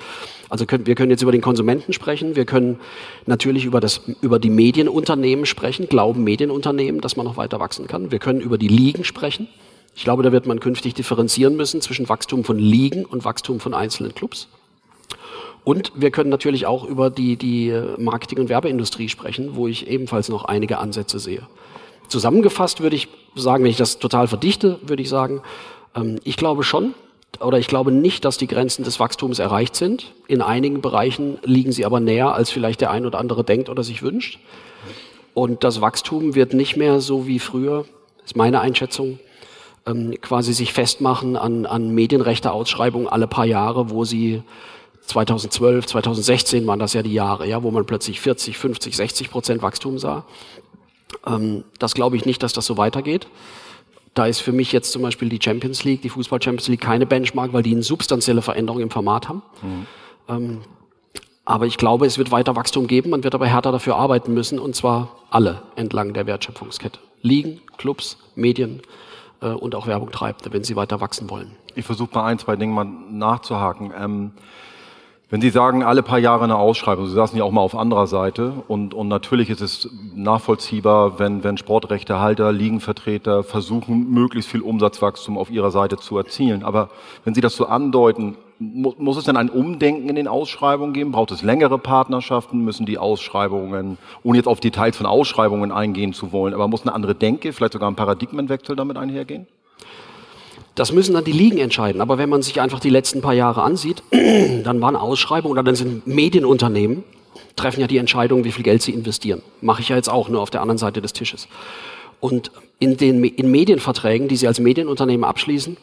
Also 0.48 0.66
können, 0.66 0.86
wir 0.86 0.94
können 0.94 1.10
jetzt 1.10 1.22
über 1.22 1.32
den 1.32 1.40
Konsumenten 1.40 1.92
sprechen, 1.92 2.36
wir 2.36 2.44
können 2.44 2.80
natürlich 3.26 3.64
über, 3.64 3.80
das, 3.80 4.00
über 4.20 4.38
die 4.38 4.50
Medienunternehmen 4.50 5.46
sprechen, 5.46 5.88
glauben 5.88 6.24
Medienunternehmen, 6.24 7.00
dass 7.00 7.16
man 7.16 7.26
noch 7.26 7.36
weiter 7.36 7.60
wachsen 7.60 7.86
kann. 7.86 8.10
Wir 8.10 8.18
können 8.18 8.40
über 8.40 8.58
die 8.58 8.68
Ligen 8.68 9.04
sprechen. 9.04 9.48
Ich 9.94 10.04
glaube, 10.04 10.22
da 10.22 10.32
wird 10.32 10.46
man 10.46 10.60
künftig 10.60 10.94
differenzieren 10.94 11.56
müssen 11.56 11.80
zwischen 11.80 12.08
Wachstum 12.08 12.44
von 12.44 12.58
Ligen 12.58 13.04
und 13.04 13.24
Wachstum 13.24 13.60
von 13.60 13.74
einzelnen 13.74 14.14
Clubs. 14.14 14.48
Und 15.62 15.92
wir 15.94 16.10
können 16.10 16.30
natürlich 16.30 16.66
auch 16.66 16.84
über 16.84 17.10
die, 17.10 17.36
die 17.36 17.78
Marketing- 17.98 18.38
und 18.38 18.48
Werbeindustrie 18.48 19.08
sprechen, 19.08 19.56
wo 19.56 19.68
ich 19.68 19.88
ebenfalls 19.88 20.28
noch 20.28 20.44
einige 20.44 20.78
Ansätze 20.78 21.18
sehe. 21.18 21.46
Zusammengefasst 22.10 22.80
würde 22.80 22.96
ich 22.96 23.08
sagen, 23.36 23.64
wenn 23.64 23.70
ich 23.70 23.76
das 23.76 23.98
total 23.98 24.26
verdichte, 24.26 24.78
würde 24.82 25.02
ich 25.02 25.08
sagen, 25.08 25.42
ähm, 25.94 26.18
ich 26.24 26.36
glaube 26.36 26.64
schon, 26.64 26.94
oder 27.38 27.58
ich 27.58 27.68
glaube 27.68 27.92
nicht, 27.92 28.24
dass 28.24 28.36
die 28.36 28.48
Grenzen 28.48 28.84
des 28.84 28.98
Wachstums 28.98 29.38
erreicht 29.38 29.76
sind. 29.76 30.12
In 30.26 30.42
einigen 30.42 30.80
Bereichen 30.80 31.38
liegen 31.44 31.72
sie 31.72 31.84
aber 31.84 32.00
näher, 32.00 32.34
als 32.34 32.50
vielleicht 32.50 32.80
der 32.80 32.90
ein 32.90 33.06
oder 33.06 33.18
andere 33.18 33.44
denkt 33.44 33.68
oder 33.68 33.84
sich 33.84 34.02
wünscht. 34.02 34.40
Und 35.32 35.62
das 35.62 35.80
Wachstum 35.80 36.34
wird 36.34 36.52
nicht 36.52 36.76
mehr 36.76 37.00
so 37.00 37.28
wie 37.28 37.38
früher, 37.38 37.86
ist 38.24 38.36
meine 38.36 38.60
Einschätzung, 38.60 39.20
ähm, 39.86 40.14
quasi 40.20 40.52
sich 40.52 40.72
festmachen 40.72 41.36
an, 41.36 41.64
an 41.64 41.94
Medienrechte-Ausschreibungen 41.94 43.06
alle 43.08 43.28
paar 43.28 43.46
Jahre, 43.46 43.90
wo 43.90 44.04
sie 44.04 44.42
2012, 45.02 45.86
2016 45.86 46.66
waren 46.66 46.78
das 46.78 46.92
ja 46.92 47.02
die 47.02 47.14
Jahre, 47.14 47.46
ja, 47.46 47.62
wo 47.62 47.70
man 47.70 47.86
plötzlich 47.86 48.20
40, 48.20 48.58
50, 48.58 48.96
60 48.96 49.30
Prozent 49.30 49.62
Wachstum 49.62 49.98
sah. 49.98 50.24
Ähm, 51.26 51.64
das 51.78 51.94
glaube 51.94 52.16
ich 52.16 52.24
nicht, 52.24 52.42
dass 52.42 52.52
das 52.52 52.66
so 52.66 52.76
weitergeht. 52.76 53.26
Da 54.14 54.26
ist 54.26 54.40
für 54.40 54.52
mich 54.52 54.72
jetzt 54.72 54.92
zum 54.92 55.02
Beispiel 55.02 55.28
die 55.28 55.38
Champions 55.42 55.84
League, 55.84 56.02
die 56.02 56.08
Fußball 56.08 56.42
Champions 56.42 56.68
League 56.68 56.80
keine 56.80 57.06
Benchmark, 57.06 57.52
weil 57.52 57.62
die 57.62 57.72
eine 57.72 57.82
substanzielle 57.82 58.42
Veränderung 58.42 58.80
im 58.80 58.90
Format 58.90 59.28
haben. 59.28 59.42
Mhm. 59.62 59.86
Ähm, 60.28 60.60
aber 61.44 61.66
ich 61.66 61.78
glaube, 61.78 62.06
es 62.06 62.18
wird 62.18 62.30
weiter 62.30 62.54
Wachstum 62.56 62.86
geben. 62.86 63.10
Man 63.10 63.24
wird 63.24 63.34
aber 63.34 63.46
härter 63.46 63.72
dafür 63.72 63.96
arbeiten 63.96 64.34
müssen, 64.34 64.58
und 64.58 64.76
zwar 64.76 65.16
alle 65.30 65.62
entlang 65.76 66.12
der 66.12 66.26
Wertschöpfungskette. 66.26 67.00
Ligen, 67.22 67.60
Clubs, 67.76 68.18
Medien 68.34 68.82
äh, 69.40 69.48
und 69.48 69.74
auch 69.74 69.86
Werbung 69.86 70.10
treibt, 70.10 70.52
wenn 70.52 70.64
sie 70.64 70.76
weiter 70.76 71.00
wachsen 71.00 71.30
wollen. 71.30 71.52
Ich 71.74 71.84
versuche 71.84 72.14
mal 72.14 72.24
ein, 72.26 72.38
zwei 72.38 72.56
Dinge 72.56 72.72
mal 72.72 72.84
nachzuhaken. 72.84 73.92
Ähm, 73.98 74.32
wenn 75.30 75.40
Sie 75.40 75.50
sagen, 75.50 75.84
alle 75.84 76.02
paar 76.02 76.18
Jahre 76.18 76.42
eine 76.42 76.56
Ausschreibung, 76.56 77.06
Sie 77.06 77.14
saßen 77.14 77.38
ja 77.38 77.44
auch 77.44 77.52
mal 77.52 77.60
auf 77.60 77.76
anderer 77.76 78.08
Seite 78.08 78.52
und, 78.66 78.94
und 78.94 79.06
natürlich 79.06 79.48
ist 79.48 79.60
es 79.60 79.88
nachvollziehbar, 80.14 81.20
wenn, 81.20 81.44
wenn 81.44 81.56
Sportrechtehalter, 81.56 82.50
Ligenvertreter 82.50 83.44
versuchen, 83.44 84.10
möglichst 84.10 84.50
viel 84.50 84.60
Umsatzwachstum 84.60 85.38
auf 85.38 85.48
ihrer 85.48 85.70
Seite 85.70 85.98
zu 85.98 86.18
erzielen. 86.18 86.64
Aber 86.64 86.90
wenn 87.24 87.34
Sie 87.34 87.40
das 87.40 87.54
so 87.54 87.66
andeuten, 87.66 88.36
mu 88.58 88.92
muss 88.98 89.16
es 89.16 89.24
denn 89.24 89.36
ein 89.36 89.50
Umdenken 89.50 90.08
in 90.08 90.16
den 90.16 90.26
Ausschreibungen 90.26 90.92
geben? 90.92 91.12
Braucht 91.12 91.30
es 91.30 91.42
längere 91.42 91.78
Partnerschaften? 91.78 92.64
Müssen 92.64 92.84
die 92.84 92.98
Ausschreibungen, 92.98 93.98
ohne 94.24 94.36
jetzt 94.36 94.48
auf 94.48 94.58
Details 94.58 94.96
von 94.96 95.06
Ausschreibungen 95.06 95.70
eingehen 95.70 96.12
zu 96.12 96.32
wollen, 96.32 96.54
aber 96.54 96.66
muss 96.66 96.82
eine 96.82 96.92
andere 96.92 97.14
Denke, 97.14 97.52
vielleicht 97.52 97.74
sogar 97.74 97.88
ein 97.88 97.96
Paradigmenwechsel 97.96 98.74
damit 98.74 98.96
einhergehen? 98.96 99.46
Das 100.74 100.92
müssen 100.92 101.14
dann 101.14 101.24
die 101.24 101.32
Ligen 101.32 101.58
entscheiden. 101.58 102.00
Aber 102.00 102.18
wenn 102.18 102.28
man 102.28 102.42
sich 102.42 102.60
einfach 102.60 102.80
die 102.80 102.90
letzten 102.90 103.20
paar 103.20 103.34
Jahre 103.34 103.62
ansieht, 103.62 104.02
dann 104.10 104.80
waren 104.80 104.96
Ausschreibungen 104.96 105.52
oder 105.52 105.62
dann 105.62 105.74
sind 105.74 106.06
Medienunternehmen, 106.06 107.04
treffen 107.56 107.80
ja 107.80 107.86
die 107.86 107.98
Entscheidung, 107.98 108.44
wie 108.44 108.52
viel 108.52 108.64
Geld 108.64 108.82
sie 108.82 108.92
investieren. 108.92 109.42
Mache 109.60 109.82
ich 109.82 109.88
ja 109.88 109.96
jetzt 109.96 110.08
auch 110.08 110.28
nur 110.28 110.40
auf 110.40 110.50
der 110.50 110.62
anderen 110.62 110.78
Seite 110.78 111.00
des 111.00 111.12
Tisches. 111.12 111.48
Und 112.20 112.50
in 112.78 112.96
den 112.96 113.24
in 113.24 113.50
Medienverträgen, 113.50 114.28
die 114.28 114.36
sie 114.36 114.46
als 114.46 114.60
Medienunternehmen 114.60 115.24
abschließen, 115.24 115.76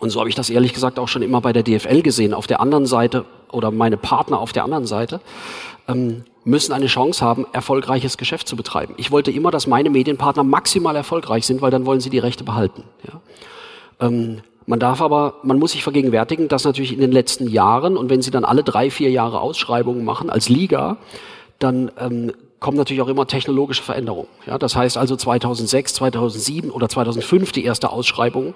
und 0.00 0.10
so 0.10 0.20
habe 0.20 0.28
ich 0.28 0.34
das 0.34 0.50
ehrlich 0.50 0.74
gesagt 0.74 0.98
auch 0.98 1.08
schon 1.08 1.22
immer 1.22 1.40
bei 1.40 1.52
der 1.52 1.62
DFL 1.62 2.02
gesehen, 2.02 2.34
auf 2.34 2.46
der 2.46 2.60
anderen 2.60 2.86
Seite 2.86 3.24
oder 3.50 3.70
meine 3.70 3.96
Partner 3.96 4.38
auf 4.38 4.52
der 4.52 4.64
anderen 4.64 4.86
Seite, 4.86 5.20
ähm, 5.88 6.24
müssen 6.44 6.72
eine 6.72 6.86
Chance 6.86 7.24
haben, 7.24 7.46
erfolgreiches 7.52 8.16
Geschäft 8.16 8.48
zu 8.48 8.56
betreiben. 8.56 8.94
Ich 8.96 9.10
wollte 9.10 9.30
immer, 9.30 9.50
dass 9.50 9.66
meine 9.66 9.90
Medienpartner 9.90 10.44
maximal 10.44 10.94
erfolgreich 10.94 11.46
sind, 11.46 11.62
weil 11.62 11.70
dann 11.70 11.86
wollen 11.86 12.00
sie 12.00 12.10
die 12.10 12.18
Rechte 12.18 12.44
behalten. 12.44 12.84
Ja. 13.06 13.20
Ähm, 14.00 14.42
man 14.66 14.78
darf 14.78 15.00
aber, 15.00 15.36
man 15.42 15.58
muss 15.58 15.72
sich 15.72 15.82
vergegenwärtigen, 15.82 16.48
dass 16.48 16.64
natürlich 16.64 16.92
in 16.92 17.00
den 17.00 17.12
letzten 17.12 17.48
Jahren 17.48 17.96
und 17.96 18.10
wenn 18.10 18.20
Sie 18.20 18.30
dann 18.30 18.44
alle 18.44 18.62
drei, 18.62 18.90
vier 18.90 19.10
Jahre 19.10 19.40
Ausschreibungen 19.40 20.04
machen 20.04 20.28
als 20.28 20.50
Liga, 20.50 20.98
dann 21.58 21.90
ähm, 21.98 22.32
kommen 22.60 22.76
natürlich 22.76 23.00
auch 23.02 23.08
immer 23.08 23.26
technologische 23.26 23.82
Veränderungen. 23.82 24.28
Ja, 24.46 24.58
das 24.58 24.76
heißt 24.76 24.98
also 24.98 25.16
2006, 25.16 25.94
2007 25.94 26.70
oder 26.70 26.88
2005 26.88 27.52
die 27.52 27.64
erste 27.64 27.90
Ausschreibung 27.90 28.54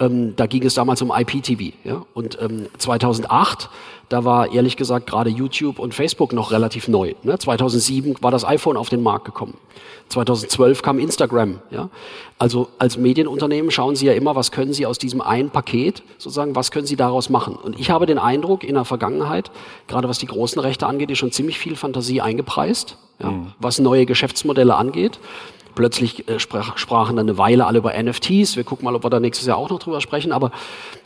ähm, 0.00 0.34
da 0.34 0.46
ging 0.46 0.64
es 0.64 0.74
damals 0.74 1.02
um 1.02 1.12
IPTV. 1.14 1.74
Ja? 1.84 2.04
Und 2.14 2.38
ähm, 2.40 2.66
2008, 2.78 3.68
da 4.08 4.24
war 4.24 4.52
ehrlich 4.52 4.76
gesagt 4.76 5.06
gerade 5.06 5.30
YouTube 5.30 5.78
und 5.78 5.94
Facebook 5.94 6.32
noch 6.32 6.50
relativ 6.50 6.88
neu. 6.88 7.14
Ne? 7.22 7.38
2007 7.38 8.16
war 8.20 8.30
das 8.30 8.44
iPhone 8.44 8.76
auf 8.76 8.88
den 8.88 9.02
Markt 9.02 9.26
gekommen. 9.26 9.54
2012 10.08 10.82
kam 10.82 10.98
Instagram. 10.98 11.60
Ja? 11.70 11.90
Also 12.38 12.68
als 12.78 12.96
Medienunternehmen 12.96 13.70
schauen 13.70 13.94
Sie 13.94 14.06
ja 14.06 14.12
immer, 14.12 14.34
was 14.34 14.50
können 14.50 14.72
Sie 14.72 14.86
aus 14.86 14.98
diesem 14.98 15.20
einen 15.20 15.50
Paket, 15.50 16.02
sozusagen, 16.18 16.56
was 16.56 16.70
können 16.70 16.86
Sie 16.86 16.96
daraus 16.96 17.28
machen. 17.28 17.54
Und 17.54 17.78
ich 17.78 17.90
habe 17.90 18.06
den 18.06 18.18
Eindruck, 18.18 18.64
in 18.64 18.74
der 18.74 18.84
Vergangenheit, 18.84 19.50
gerade 19.86 20.08
was 20.08 20.18
die 20.18 20.26
großen 20.26 20.60
Rechte 20.60 20.86
angeht, 20.86 21.10
ist 21.10 21.18
schon 21.18 21.30
ziemlich 21.30 21.58
viel 21.58 21.76
Fantasie 21.76 22.20
eingepreist, 22.20 22.96
ja? 23.22 23.30
Mhm. 23.30 23.52
was 23.58 23.78
neue 23.78 24.06
Geschäftsmodelle 24.06 24.74
angeht. 24.74 25.20
Plötzlich 25.74 26.28
äh, 26.28 26.38
sprach, 26.38 26.76
sprachen 26.78 27.16
dann 27.16 27.28
eine 27.28 27.38
Weile 27.38 27.66
alle 27.66 27.78
über 27.78 27.92
NFTs. 28.00 28.56
Wir 28.56 28.64
gucken 28.64 28.84
mal, 28.84 28.94
ob 28.94 29.04
wir 29.04 29.10
da 29.10 29.20
nächstes 29.20 29.46
Jahr 29.46 29.56
auch 29.56 29.70
noch 29.70 29.78
drüber 29.78 30.00
sprechen. 30.00 30.32
Aber 30.32 30.50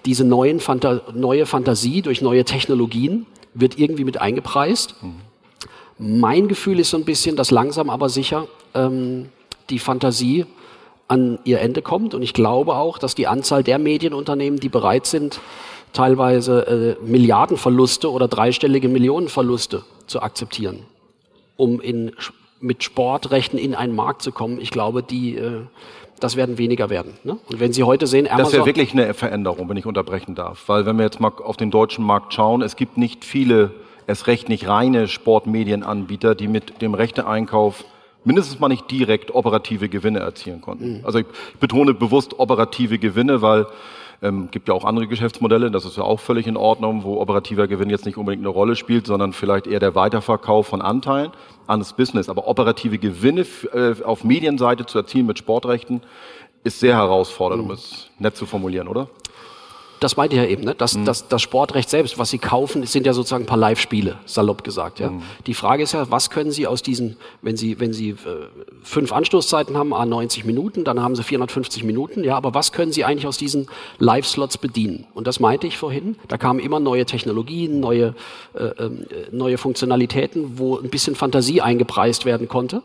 diese 0.04 0.24
neuen 0.24 0.60
Fanta 0.60 1.00
neue 1.14 1.46
Fantasie 1.46 2.02
durch 2.02 2.22
neue 2.22 2.44
Technologien 2.44 3.26
wird 3.54 3.78
irgendwie 3.78 4.04
mit 4.04 4.20
eingepreist. 4.20 4.96
Mhm. 5.02 5.14
Mein 5.98 6.48
Gefühl 6.48 6.80
ist 6.80 6.90
so 6.90 6.96
ein 6.96 7.04
bisschen, 7.04 7.36
dass 7.36 7.50
langsam 7.50 7.88
aber 7.88 8.08
sicher 8.08 8.48
ähm, 8.74 9.28
die 9.70 9.78
Fantasie 9.78 10.46
an 11.06 11.38
ihr 11.44 11.60
Ende 11.60 11.82
kommt. 11.82 12.14
Und 12.14 12.22
ich 12.22 12.34
glaube 12.34 12.74
auch, 12.74 12.98
dass 12.98 13.14
die 13.14 13.26
Anzahl 13.26 13.62
der 13.62 13.78
Medienunternehmen, 13.78 14.58
die 14.58 14.68
bereit 14.68 15.06
sind, 15.06 15.40
teilweise 15.92 16.96
äh, 17.00 17.04
Milliardenverluste 17.04 18.10
oder 18.10 18.28
dreistellige 18.28 18.88
Millionenverluste 18.88 19.84
zu 20.06 20.20
akzeptieren, 20.20 20.80
um 21.56 21.80
in 21.80 22.12
mit 22.60 22.82
Sportrechten 22.82 23.58
in 23.58 23.74
einen 23.74 23.94
Markt 23.94 24.22
zu 24.22 24.32
kommen, 24.32 24.60
ich 24.60 24.70
glaube, 24.70 25.02
die, 25.02 25.36
äh, 25.36 25.62
das 26.20 26.36
werden 26.36 26.58
weniger 26.58 26.90
werden. 26.90 27.14
Ne? 27.24 27.38
Und 27.50 27.60
wenn 27.60 27.72
Sie 27.72 27.82
heute 27.82 28.06
sehen, 28.06 28.26
Amazon... 28.26 28.44
Das 28.44 28.52
wäre 28.52 28.66
wirklich 28.66 28.92
eine 28.92 29.12
Veränderung, 29.14 29.68
wenn 29.68 29.76
ich 29.76 29.86
unterbrechen 29.86 30.34
darf. 30.34 30.68
Weil 30.68 30.86
wenn 30.86 30.96
wir 30.96 31.04
jetzt 31.04 31.20
mal 31.20 31.32
auf 31.42 31.56
den 31.56 31.70
deutschen 31.70 32.04
Markt 32.04 32.32
schauen, 32.32 32.62
es 32.62 32.76
gibt 32.76 32.96
nicht 32.96 33.24
viele, 33.24 33.72
erst 34.06 34.26
recht 34.26 34.48
nicht 34.48 34.68
reine 34.68 35.08
Sportmedienanbieter, 35.08 36.34
die 36.34 36.48
mit 36.48 36.80
dem 36.80 36.94
Rechteeinkauf 36.94 37.84
mindestens 38.24 38.58
mal 38.58 38.68
nicht 38.68 38.90
direkt 38.90 39.34
operative 39.34 39.88
Gewinne 39.88 40.20
erzielen 40.20 40.60
konnten. 40.60 40.98
Mhm. 40.98 41.00
Also 41.04 41.18
ich 41.18 41.26
betone 41.60 41.92
bewusst 41.94 42.38
operative 42.38 42.98
Gewinne, 42.98 43.42
weil 43.42 43.66
ähm, 44.22 44.50
gibt 44.50 44.68
ja 44.68 44.74
auch 44.74 44.84
andere 44.84 45.06
Geschäftsmodelle, 45.06 45.70
das 45.70 45.84
ist 45.84 45.96
ja 45.96 46.04
auch 46.04 46.20
völlig 46.20 46.46
in 46.46 46.56
Ordnung, 46.56 47.04
wo 47.04 47.20
operativer 47.20 47.68
Gewinn 47.68 47.90
jetzt 47.90 48.06
nicht 48.06 48.16
unbedingt 48.16 48.42
eine 48.42 48.48
Rolle 48.48 48.76
spielt, 48.76 49.06
sondern 49.06 49.32
vielleicht 49.32 49.66
eher 49.66 49.80
der 49.80 49.94
Weiterverkauf 49.94 50.66
von 50.68 50.82
Anteilen 50.82 51.32
an 51.66 51.80
das 51.80 51.94
Business. 51.94 52.28
Aber 52.28 52.46
operative 52.46 52.98
Gewinne 52.98 53.46
äh, 53.72 54.02
auf 54.02 54.24
Medienseite 54.24 54.86
zu 54.86 54.98
erzielen 54.98 55.26
mit 55.26 55.38
Sportrechten 55.38 56.02
ist 56.62 56.80
sehr 56.80 56.96
herausfordernd, 56.96 57.62
um 57.62 57.68
mhm. 57.68 57.74
es 57.74 58.10
nett 58.18 58.36
zu 58.36 58.46
formulieren, 58.46 58.88
oder? 58.88 59.08
Das 60.04 60.18
meinte 60.18 60.36
ich 60.36 60.42
ja 60.42 60.46
eben, 60.46 60.64
ne? 60.64 60.74
das, 60.76 60.98
mhm. 60.98 61.06
das, 61.06 61.28
das 61.28 61.40
Sportrecht 61.40 61.88
selbst, 61.88 62.18
was 62.18 62.28
Sie 62.28 62.36
kaufen, 62.36 62.84
sind 62.84 63.06
ja 63.06 63.14
sozusagen 63.14 63.44
ein 63.44 63.46
paar 63.46 63.56
Live-Spiele, 63.56 64.18
salopp 64.26 64.62
gesagt. 64.62 65.00
Ja? 65.00 65.08
Mhm. 65.08 65.22
Die 65.46 65.54
Frage 65.54 65.82
ist 65.82 65.92
ja, 65.92 66.10
was 66.10 66.28
können 66.28 66.50
Sie 66.50 66.66
aus 66.66 66.82
diesen, 66.82 67.16
wenn 67.40 67.56
Sie, 67.56 67.80
wenn 67.80 67.94
Sie 67.94 68.10
äh, 68.10 68.16
fünf 68.82 69.12
Anstoßzeiten 69.12 69.78
haben, 69.78 69.94
a 69.94 70.04
90 70.04 70.44
Minuten, 70.44 70.84
dann 70.84 71.00
haben 71.00 71.16
Sie 71.16 71.22
450 71.22 71.84
Minuten, 71.84 72.22
ja, 72.22 72.36
aber 72.36 72.52
was 72.52 72.72
können 72.72 72.92
Sie 72.92 73.02
eigentlich 73.02 73.26
aus 73.26 73.38
diesen 73.38 73.66
Live-Slots 73.98 74.58
bedienen? 74.58 75.06
Und 75.14 75.26
das 75.26 75.40
meinte 75.40 75.66
ich 75.66 75.78
vorhin, 75.78 76.16
da 76.28 76.36
kamen 76.36 76.60
immer 76.60 76.80
neue 76.80 77.06
Technologien, 77.06 77.80
neue, 77.80 78.14
äh, 78.52 78.64
äh, 78.64 78.90
neue 79.32 79.56
Funktionalitäten, 79.56 80.58
wo 80.58 80.76
ein 80.76 80.90
bisschen 80.90 81.14
Fantasie 81.14 81.62
eingepreist 81.62 82.26
werden 82.26 82.46
konnte. 82.46 82.82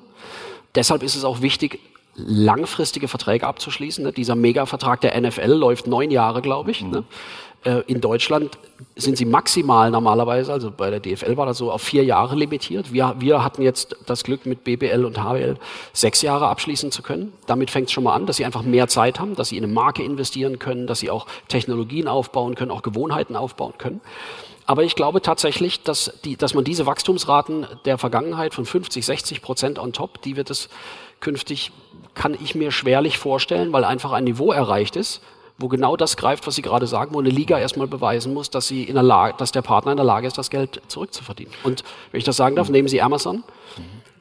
Deshalb 0.74 1.04
ist 1.04 1.18
es 1.18 1.26
auch 1.26 1.42
wichtig, 1.42 1.80
langfristige 2.16 3.08
Verträge 3.08 3.48
abzuschließen. 3.48 4.04
Ne? 4.04 4.12
Dieser 4.12 4.36
Mega-Vertrag 4.36 5.02
der 5.02 5.20
NFL 5.20 5.52
läuft 5.52 5.88
neun 5.88 6.12
Jahre, 6.12 6.42
glaube 6.42 6.72
ich. 6.72 6.84
Mhm. 6.84 6.90
Ne? 6.92 7.04
Äh, 7.66 7.82
in 7.88 8.00
Deutschland 8.00 8.58
sind 8.96 9.18
sie 9.18 9.26
maximal 9.26 9.92
normalerweise, 9.92 10.54
also 10.54 10.72
bei 10.72 10.90
der 10.90 11.02
DFL 11.02 11.36
war 11.36 11.46
das 11.46 11.58
so, 11.58 11.72
auf 11.72 11.82
vier 11.82 12.06
Jahre 12.06 12.36
limitiert. 12.36 12.94
Wir, 12.94 13.16
wir 13.20 13.44
hatten 13.44 13.62
jetzt 13.62 13.98
das 14.06 14.24
Glück, 14.24 14.46
mit 14.46 14.64
BBL 14.64 15.04
und 15.04 15.22
HBL 15.22 15.58
sechs 15.92 16.22
Jahre 16.22 16.48
abschließen 16.48 16.92
zu 16.92 17.02
können. 17.02 17.34
Damit 17.48 17.70
fängt 17.70 17.88
es 17.88 17.92
schon 17.92 18.06
mal 18.06 18.14
an, 18.14 18.26
dass 18.26 18.38
sie 18.38 18.46
einfach 18.46 18.64
mehr 18.64 18.88
Zeit 18.88 19.20
haben, 19.20 19.36
dass 19.36 19.50
sie 19.50 19.58
in 19.58 19.64
eine 19.66 19.74
Marke 19.74 20.04
investieren 20.04 20.60
können, 20.60 20.88
dass 20.88 21.00
sie 21.00 21.10
auch 21.10 21.28
Technologien 21.50 22.08
aufbauen 22.08 22.56
können, 22.56 22.72
auch 22.72 22.82
Gewohnheiten 22.82 23.36
aufbauen 23.36 23.74
können. 23.78 24.00
Aber 24.66 24.84
ich 24.84 24.96
glaube 24.96 25.22
tatsächlich, 25.22 25.82
dass, 25.82 26.14
die, 26.24 26.38
dass 26.38 26.54
man 26.54 26.64
diese 26.64 26.86
Wachstumsraten 26.86 27.66
der 27.86 27.98
Vergangenheit 27.98 28.54
von 28.54 28.66
50, 28.66 29.04
60 29.04 29.42
Prozent 29.42 29.80
on 29.80 29.94
top, 29.94 30.22
die 30.22 30.36
wird 30.36 30.52
es 30.52 30.70
künftig, 31.20 31.72
kann 32.20 32.38
ich 32.38 32.54
mir 32.54 32.70
schwerlich 32.72 33.18
vorstellen, 33.18 33.72
weil 33.72 33.86
einfach 33.86 34.12
ein 34.12 34.26
Niveau 34.26 34.52
erreicht 34.52 34.98
ist, 34.98 35.22
wo 35.58 35.70
genau 35.70 35.96
das 35.96 36.18
greift, 36.18 36.46
was 36.48 36.56
Sie 36.56 36.62
gerade 36.62 36.86
sagen, 36.86 37.14
wo 37.14 37.20
eine 37.20 37.30
Liga 37.30 37.58
erstmal 37.58 37.88
beweisen 37.88 38.34
muss, 38.34 38.50
dass 38.50 38.68
sie 38.68 38.84
in 38.84 38.96
der 38.96 39.04
Lage, 39.04 39.36
dass 39.38 39.54
der 39.54 39.62
Partner 39.62 39.92
in 39.92 39.98
der 39.98 40.06
Lage 40.06 40.28
ist, 40.28 40.38
das 40.38 40.50
Geld 40.50 40.82
zurückzuverdienen. 40.90 41.54
Und 41.64 41.86
wenn 42.12 42.18
ich 42.18 42.26
das 42.26 42.36
sagen 42.36 42.58
darf, 42.58 42.68
nehmen 42.68 42.90
Sie 42.90 43.02
Amazon. 43.02 43.46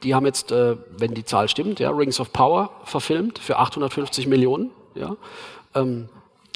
Die 0.04 0.14
haben 0.14 0.26
jetzt, 0.26 0.52
äh, 0.52 0.76
wenn 0.96 1.14
die 1.14 1.24
Zahl 1.24 1.48
stimmt, 1.48 1.80
ja, 1.80 1.90
Rings 1.90 2.20
of 2.20 2.32
Power 2.32 2.70
verfilmt 2.84 3.40
für 3.40 3.58
850 3.58 4.28
Millionen, 4.28 4.70
ja, 4.94 5.16
ähm, 5.74 6.08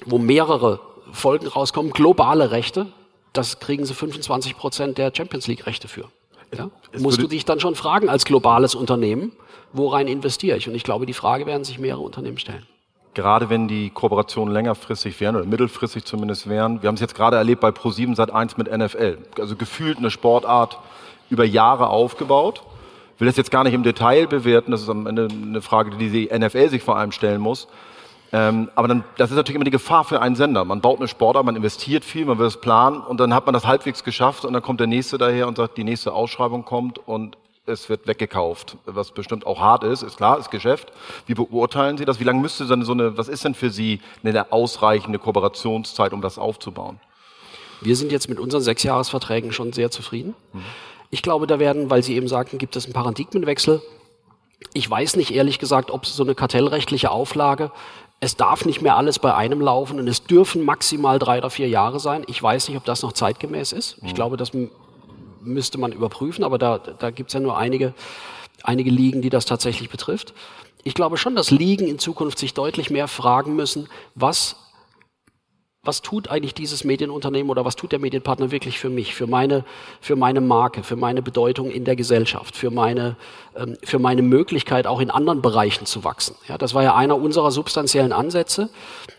wo 0.06 0.18
mehrere 0.18 0.78
Folgen 1.10 1.48
rauskommen, 1.48 1.90
globale 1.90 2.52
Rechte, 2.52 2.86
das 3.32 3.58
kriegen 3.58 3.84
sie 3.84 3.94
25 3.94 4.56
Prozent 4.56 4.96
der 4.96 5.12
Champions 5.12 5.48
League 5.48 5.66
Rechte 5.66 5.88
für. 5.88 6.08
Ja? 6.56 6.70
Musst 6.98 7.20
du 7.20 7.26
dich 7.26 7.44
dann 7.44 7.60
schon 7.60 7.74
fragen 7.74 8.08
als 8.08 8.24
globales 8.24 8.74
Unternehmen, 8.74 9.32
worein 9.72 10.08
investiere 10.08 10.56
ich? 10.56 10.68
Und 10.68 10.74
ich 10.74 10.84
glaube, 10.84 11.06
die 11.06 11.14
Frage 11.14 11.46
werden 11.46 11.64
sich 11.64 11.78
mehrere 11.78 12.02
Unternehmen 12.02 12.38
stellen. 12.38 12.66
Gerade 13.14 13.50
wenn 13.50 13.68
die 13.68 13.90
Kooperationen 13.90 14.54
längerfristig 14.54 15.20
wären 15.20 15.36
oder 15.36 15.44
mittelfristig 15.44 16.04
zumindest 16.04 16.48
wären. 16.48 16.82
Wir 16.82 16.88
haben 16.88 16.94
es 16.94 17.00
jetzt 17.00 17.14
gerade 17.14 17.36
erlebt 17.36 17.60
bei 17.60 17.68
Pro7 17.68 18.14
seit 18.14 18.30
1 18.30 18.56
mit 18.56 18.74
NFL. 18.74 19.18
Also 19.38 19.54
gefühlt 19.54 19.98
eine 19.98 20.10
Sportart 20.10 20.78
über 21.28 21.44
Jahre 21.44 21.88
aufgebaut. 21.88 22.62
Ich 23.14 23.20
will 23.20 23.26
das 23.26 23.36
jetzt 23.36 23.50
gar 23.50 23.64
nicht 23.64 23.74
im 23.74 23.82
Detail 23.82 24.26
bewerten. 24.26 24.70
Das 24.70 24.80
ist 24.80 24.88
am 24.88 25.06
Ende 25.06 25.28
eine 25.30 25.60
Frage, 25.60 25.96
die 25.96 26.08
die 26.08 26.38
NFL 26.38 26.70
sich 26.70 26.82
vor 26.82 26.96
allem 26.96 27.12
stellen 27.12 27.40
muss. 27.40 27.68
Ähm, 28.34 28.70
aber 28.74 28.88
dann, 28.88 29.04
das 29.18 29.30
ist 29.30 29.36
natürlich 29.36 29.56
immer 29.56 29.64
die 29.64 29.70
Gefahr 29.70 30.04
für 30.04 30.22
einen 30.22 30.36
Sender. 30.36 30.64
Man 30.64 30.80
baut 30.80 30.98
eine 30.98 31.08
Sportart, 31.08 31.44
man 31.44 31.54
investiert 31.54 32.04
viel, 32.04 32.24
man 32.24 32.38
will 32.38 32.46
es 32.46 32.58
planen 32.58 33.00
und 33.00 33.20
dann 33.20 33.34
hat 33.34 33.44
man 33.44 33.52
das 33.52 33.66
halbwegs 33.66 34.04
geschafft 34.04 34.44
und 34.44 34.54
dann 34.54 34.62
kommt 34.62 34.80
der 34.80 34.86
nächste 34.86 35.18
daher 35.18 35.48
und 35.48 35.58
sagt, 35.58 35.76
die 35.76 35.84
nächste 35.84 36.14
Ausschreibung 36.14 36.64
kommt 36.64 36.98
und 36.98 37.36
es 37.66 37.88
wird 37.88 38.06
weggekauft, 38.06 38.76
was 38.86 39.12
bestimmt 39.12 39.46
auch 39.46 39.60
hart 39.60 39.84
ist, 39.84 40.02
ist 40.02 40.16
klar, 40.16 40.38
ist 40.38 40.50
Geschäft. 40.50 40.92
Wie 41.26 41.34
beurteilen 41.34 41.96
Sie 41.96 42.04
das? 42.04 42.18
Wie 42.18 42.24
lange 42.24 42.40
müsste 42.40 42.66
denn 42.66 42.84
so 42.84 42.92
eine, 42.92 43.16
was 43.16 43.28
ist 43.28 43.44
denn 43.44 43.54
für 43.54 43.70
Sie 43.70 44.00
eine 44.24 44.50
ausreichende 44.50 45.18
Kooperationszeit, 45.18 46.12
um 46.12 46.22
das 46.22 46.38
aufzubauen? 46.38 46.98
Wir 47.80 47.96
sind 47.96 48.12
jetzt 48.12 48.28
mit 48.28 48.40
unseren 48.40 48.62
Sechsjahresverträgen 48.62 49.52
schon 49.52 49.72
sehr 49.72 49.90
zufrieden. 49.90 50.34
Mhm. 50.52 50.62
Ich 51.10 51.22
glaube, 51.22 51.46
da 51.46 51.58
werden, 51.58 51.90
weil 51.90 52.02
Sie 52.02 52.16
eben 52.16 52.28
sagten, 52.28 52.58
gibt 52.58 52.74
es 52.74 52.84
einen 52.84 52.94
Paradigmenwechsel. 52.94 53.82
Ich 54.72 54.88
weiß 54.88 55.16
nicht 55.16 55.34
ehrlich 55.34 55.58
gesagt, 55.58 55.90
ob 55.90 56.06
so 56.06 56.22
eine 56.22 56.34
kartellrechtliche 56.34 57.10
Auflage 57.10 57.70
es 58.22 58.36
darf 58.36 58.64
nicht 58.64 58.80
mehr 58.82 58.96
alles 58.96 59.18
bei 59.18 59.34
einem 59.34 59.60
laufen 59.60 59.98
und 59.98 60.06
es 60.06 60.22
dürfen 60.22 60.64
maximal 60.64 61.18
drei 61.18 61.38
oder 61.38 61.50
vier 61.50 61.68
Jahre 61.68 61.98
sein. 61.98 62.22
Ich 62.28 62.40
weiß 62.40 62.68
nicht, 62.68 62.76
ob 62.76 62.84
das 62.84 63.02
noch 63.02 63.12
zeitgemäß 63.14 63.72
ist. 63.72 63.96
Ich 64.02 64.12
mhm. 64.12 64.14
glaube, 64.14 64.36
das 64.36 64.52
müsste 65.40 65.76
man 65.76 65.90
überprüfen, 65.90 66.44
aber 66.44 66.56
da, 66.56 66.78
da 66.78 67.10
gibt 67.10 67.30
es 67.30 67.34
ja 67.34 67.40
nur 67.40 67.58
einige, 67.58 67.94
einige 68.62 68.90
Ligen, 68.90 69.22
die 69.22 69.28
das 69.28 69.44
tatsächlich 69.44 69.90
betrifft. 69.90 70.34
Ich 70.84 70.94
glaube 70.94 71.16
schon, 71.16 71.34
dass 71.34 71.50
Ligen 71.50 71.88
in 71.88 71.98
Zukunft 71.98 72.38
sich 72.38 72.54
deutlich 72.54 72.90
mehr 72.90 73.08
fragen 73.08 73.56
müssen, 73.56 73.88
was 74.14 74.54
was 75.84 76.00
tut 76.00 76.28
eigentlich 76.28 76.54
dieses 76.54 76.84
Medienunternehmen 76.84 77.50
oder 77.50 77.64
was 77.64 77.74
tut 77.74 77.90
der 77.90 77.98
Medienpartner 77.98 78.52
wirklich 78.52 78.78
für 78.78 78.88
mich, 78.88 79.16
für 79.16 79.26
meine, 79.26 79.64
für 80.00 80.14
meine 80.14 80.40
Marke, 80.40 80.84
für 80.84 80.94
meine 80.94 81.22
Bedeutung 81.22 81.72
in 81.72 81.84
der 81.84 81.96
Gesellschaft, 81.96 82.54
für 82.56 82.70
meine, 82.70 83.16
ähm, 83.56 83.76
für 83.82 83.98
meine 83.98 84.22
Möglichkeit 84.22 84.86
auch 84.86 85.00
in 85.00 85.10
anderen 85.10 85.42
Bereichen 85.42 85.84
zu 85.84 86.04
wachsen. 86.04 86.36
Ja, 86.46 86.56
das 86.56 86.74
war 86.74 86.84
ja 86.84 86.94
einer 86.94 87.16
unserer 87.16 87.50
substanziellen 87.50 88.12
Ansätze. 88.12 88.70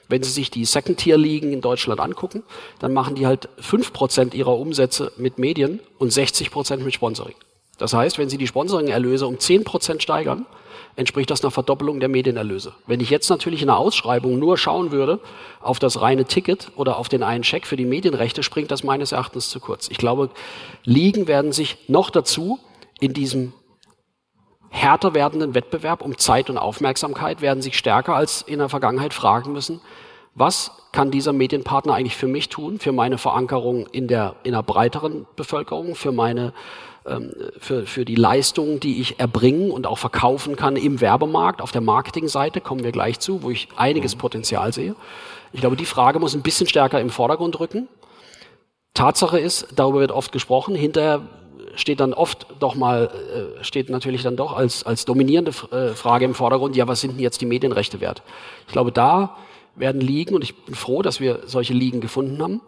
Wenn 0.07 0.23
Sie 0.23 0.31
sich 0.31 0.51
die 0.51 0.63
Second-Tier-Ligen 0.63 1.51
in 1.51 1.59
Deutschland 1.59 1.99
angucken, 1.99 2.43
dann 2.79 2.93
machen 2.93 3.15
die 3.15 3.27
halt 3.27 3.49
fünf 3.59 3.91
Prozent 3.91 4.33
ihrer 4.33 4.57
Umsätze 4.57 5.11
mit 5.17 5.37
Medien 5.39 5.81
und 5.97 6.13
60 6.13 6.49
Prozent 6.49 6.85
mit 6.85 6.93
Sponsoring. 6.93 7.35
Das 7.77 7.93
heißt, 7.93 8.17
wenn 8.17 8.29
Sie 8.29 8.37
die 8.37 8.47
Sponsoring-Erlöse 8.47 9.27
um 9.27 9.37
zehn 9.37 9.65
Prozent 9.65 10.01
steigern, 10.01 10.45
entspricht 10.95 11.29
das 11.31 11.43
einer 11.43 11.51
Verdoppelung 11.51 11.99
der 11.99 12.09
Medienerlöse. 12.09 12.73
Wenn 12.85 12.99
ich 12.99 13.09
jetzt 13.09 13.29
natürlich 13.29 13.61
in 13.61 13.67
der 13.67 13.77
Ausschreibung 13.77 14.37
nur 14.37 14.57
schauen 14.57 14.91
würde 14.91 15.19
auf 15.61 15.79
das 15.79 16.01
reine 16.01 16.25
Ticket 16.25 16.71
oder 16.75 16.97
auf 16.97 17.09
den 17.09 17.23
einen 17.23 17.43
Scheck 17.43 17.65
für 17.65 17.75
die 17.75 17.85
Medienrechte, 17.85 18.43
springt 18.43 18.71
das 18.71 18.83
meines 18.83 19.11
Erachtens 19.11 19.49
zu 19.49 19.59
kurz. 19.59 19.87
Ich 19.89 19.97
glaube, 19.97 20.29
Ligen 20.83 21.27
werden 21.27 21.51
sich 21.51 21.77
noch 21.87 22.09
dazu 22.09 22.59
in 22.99 23.13
diesem 23.13 23.53
härter 24.69 25.13
werdenden 25.13 25.53
Wettbewerb 25.53 26.01
um 26.01 26.17
Zeit 26.17 26.49
und 26.49 26.57
Aufmerksamkeit, 26.57 27.41
werden 27.41 27.61
sich 27.61 27.77
stärker 27.77 28.15
als 28.15 28.41
in 28.41 28.59
der 28.59 28.69
Vergangenheit 28.69 29.13
fragen 29.13 29.53
müssen, 29.53 29.81
was 30.35 30.71
kann 30.91 31.11
dieser 31.11 31.31
Medienpartner 31.31 31.93
eigentlich 31.93 32.15
für 32.15 32.27
mich 32.27 32.49
tun, 32.49 32.79
für 32.79 32.91
meine 32.91 33.19
Verankerung 33.19 33.85
in 33.87 34.07
der, 34.07 34.35
in 34.43 34.53
der 34.53 34.63
breiteren 34.63 35.27
Bevölkerung, 35.35 35.95
für 35.95 36.11
meine 36.11 36.53
für, 37.57 37.85
für 37.85 38.05
die 38.05 38.15
Leistungen, 38.15 38.79
die 38.79 39.01
ich 39.01 39.19
erbringen 39.19 39.71
und 39.71 39.87
auch 39.87 39.97
verkaufen 39.97 40.55
kann 40.55 40.77
im 40.77 41.01
Werbemarkt, 41.01 41.61
auf 41.61 41.71
der 41.71 41.81
Marketingseite, 41.81 42.61
kommen 42.61 42.83
wir 42.83 42.93
gleich 42.93 43.19
zu, 43.19 43.43
wo 43.43 43.49
ich 43.49 43.67
einiges 43.75 44.15
mhm. 44.15 44.19
Potenzial 44.19 44.71
sehe. 44.71 44.95
Ich 45.51 45.59
glaube, 45.59 45.75
die 45.75 45.85
Frage 45.85 46.19
muss 46.19 46.33
ein 46.33 46.41
bisschen 46.41 46.67
stärker 46.67 47.01
im 47.01 47.09
Vordergrund 47.09 47.59
rücken. 47.59 47.87
Tatsache 48.93 49.39
ist, 49.39 49.67
darüber 49.75 49.99
wird 49.99 50.11
oft 50.11 50.31
gesprochen, 50.31 50.75
hinterher 50.75 51.21
steht 51.75 51.99
dann 51.99 52.13
oft 52.13 52.47
doch 52.59 52.75
mal, 52.75 53.05
äh, 53.05 53.63
steht 53.63 53.89
natürlich 53.89 54.23
dann 54.23 54.35
doch 54.35 54.55
als, 54.55 54.85
als 54.85 55.05
dominierende 55.05 55.51
äh, 55.71 55.93
Frage 55.95 56.25
im 56.25 56.35
Vordergrund, 56.35 56.75
ja, 56.75 56.87
was 56.87 57.01
sind 57.01 57.13
denn 57.13 57.19
jetzt 57.19 57.41
die 57.41 57.45
Medienrechte 57.45 57.99
wert? 57.99 58.21
Ich 58.67 58.73
glaube, 58.73 58.91
da 58.91 59.37
werden 59.75 60.01
Ligen, 60.01 60.35
und 60.35 60.43
ich 60.43 60.55
bin 60.55 60.75
froh, 60.75 61.01
dass 61.01 61.19
wir 61.19 61.39
solche 61.45 61.73
Ligen 61.73 61.99
gefunden 61.99 62.41
haben, 62.41 62.61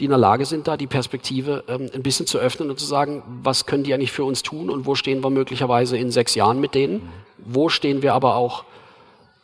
die 0.00 0.04
in 0.04 0.10
der 0.10 0.18
Lage 0.18 0.44
sind, 0.44 0.66
da 0.66 0.76
die 0.76 0.86
Perspektive 0.86 1.64
ähm, 1.68 1.90
ein 1.94 2.02
bisschen 2.02 2.26
zu 2.26 2.38
öffnen 2.38 2.70
und 2.70 2.78
zu 2.78 2.86
sagen, 2.86 3.22
was 3.42 3.66
können 3.66 3.84
die 3.84 3.94
eigentlich 3.94 4.12
für 4.12 4.24
uns 4.24 4.42
tun 4.42 4.70
und 4.70 4.86
wo 4.86 4.94
stehen 4.94 5.22
wir 5.22 5.30
möglicherweise 5.30 5.96
in 5.96 6.10
sechs 6.10 6.34
Jahren 6.34 6.60
mit 6.60 6.74
denen? 6.74 7.08
Wo 7.38 7.68
stehen 7.68 8.02
wir 8.02 8.14
aber 8.14 8.36
auch 8.36 8.64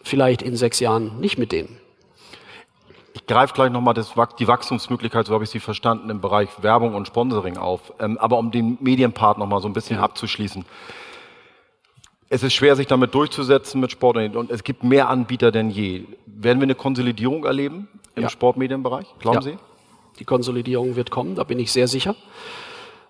vielleicht 0.03 0.43
in 0.43 0.57
sechs 0.57 0.81
Jahren 0.81 1.21
nicht 1.21 1.39
mit 1.39 1.53
denen? 1.53 1.77
Ich 3.13 3.27
greife 3.27 3.55
gleich 3.55 3.71
nochmal 3.71 3.95
die 3.95 4.49
Wachstumsmöglichkeit, 4.49 5.27
so 5.27 5.35
habe 5.35 5.45
ich 5.45 5.51
sie 5.51 5.61
verstanden, 5.61 6.11
im 6.11 6.21
Bereich 6.21 6.49
Werbung 6.63 6.95
und 6.95 7.07
Sponsoring 7.07 7.57
auf. 7.57 7.93
Ähm, 8.01 8.19
aber 8.19 8.39
um 8.39 8.51
den 8.51 8.79
Medienpart 8.81 9.39
nochmal 9.39 9.61
so 9.61 9.69
ein 9.69 9.73
bisschen 9.73 9.97
ja. 9.97 10.03
abzuschließen. 10.03 10.65
Es 12.29 12.45
ist 12.45 12.55
schwer, 12.55 12.77
sich 12.77 12.87
damit 12.87 13.15
durchzusetzen 13.15 13.81
mit 13.81 13.91
Sport 13.91 14.17
und 14.37 14.51
es 14.53 14.63
gibt 14.63 14.85
mehr 14.85 15.09
Anbieter 15.09 15.51
denn 15.51 15.69
je. 15.69 16.05
Werden 16.27 16.61
wir 16.61 16.65
eine 16.65 16.77
Konsolidierung 16.77 17.45
erleben 17.45 17.89
im 18.15 18.23
ja. 18.23 18.29
Sportmedienbereich? 18.29 19.07
Glauben 19.19 19.39
ja. 19.39 19.43
Sie? 19.43 19.59
Die 20.19 20.25
Konsolidierung 20.25 20.97
wird 20.97 21.11
kommen, 21.11 21.35
da 21.35 21.45
bin 21.45 21.59
ich 21.59 21.73
sehr 21.73 21.89
sicher. 21.89 22.15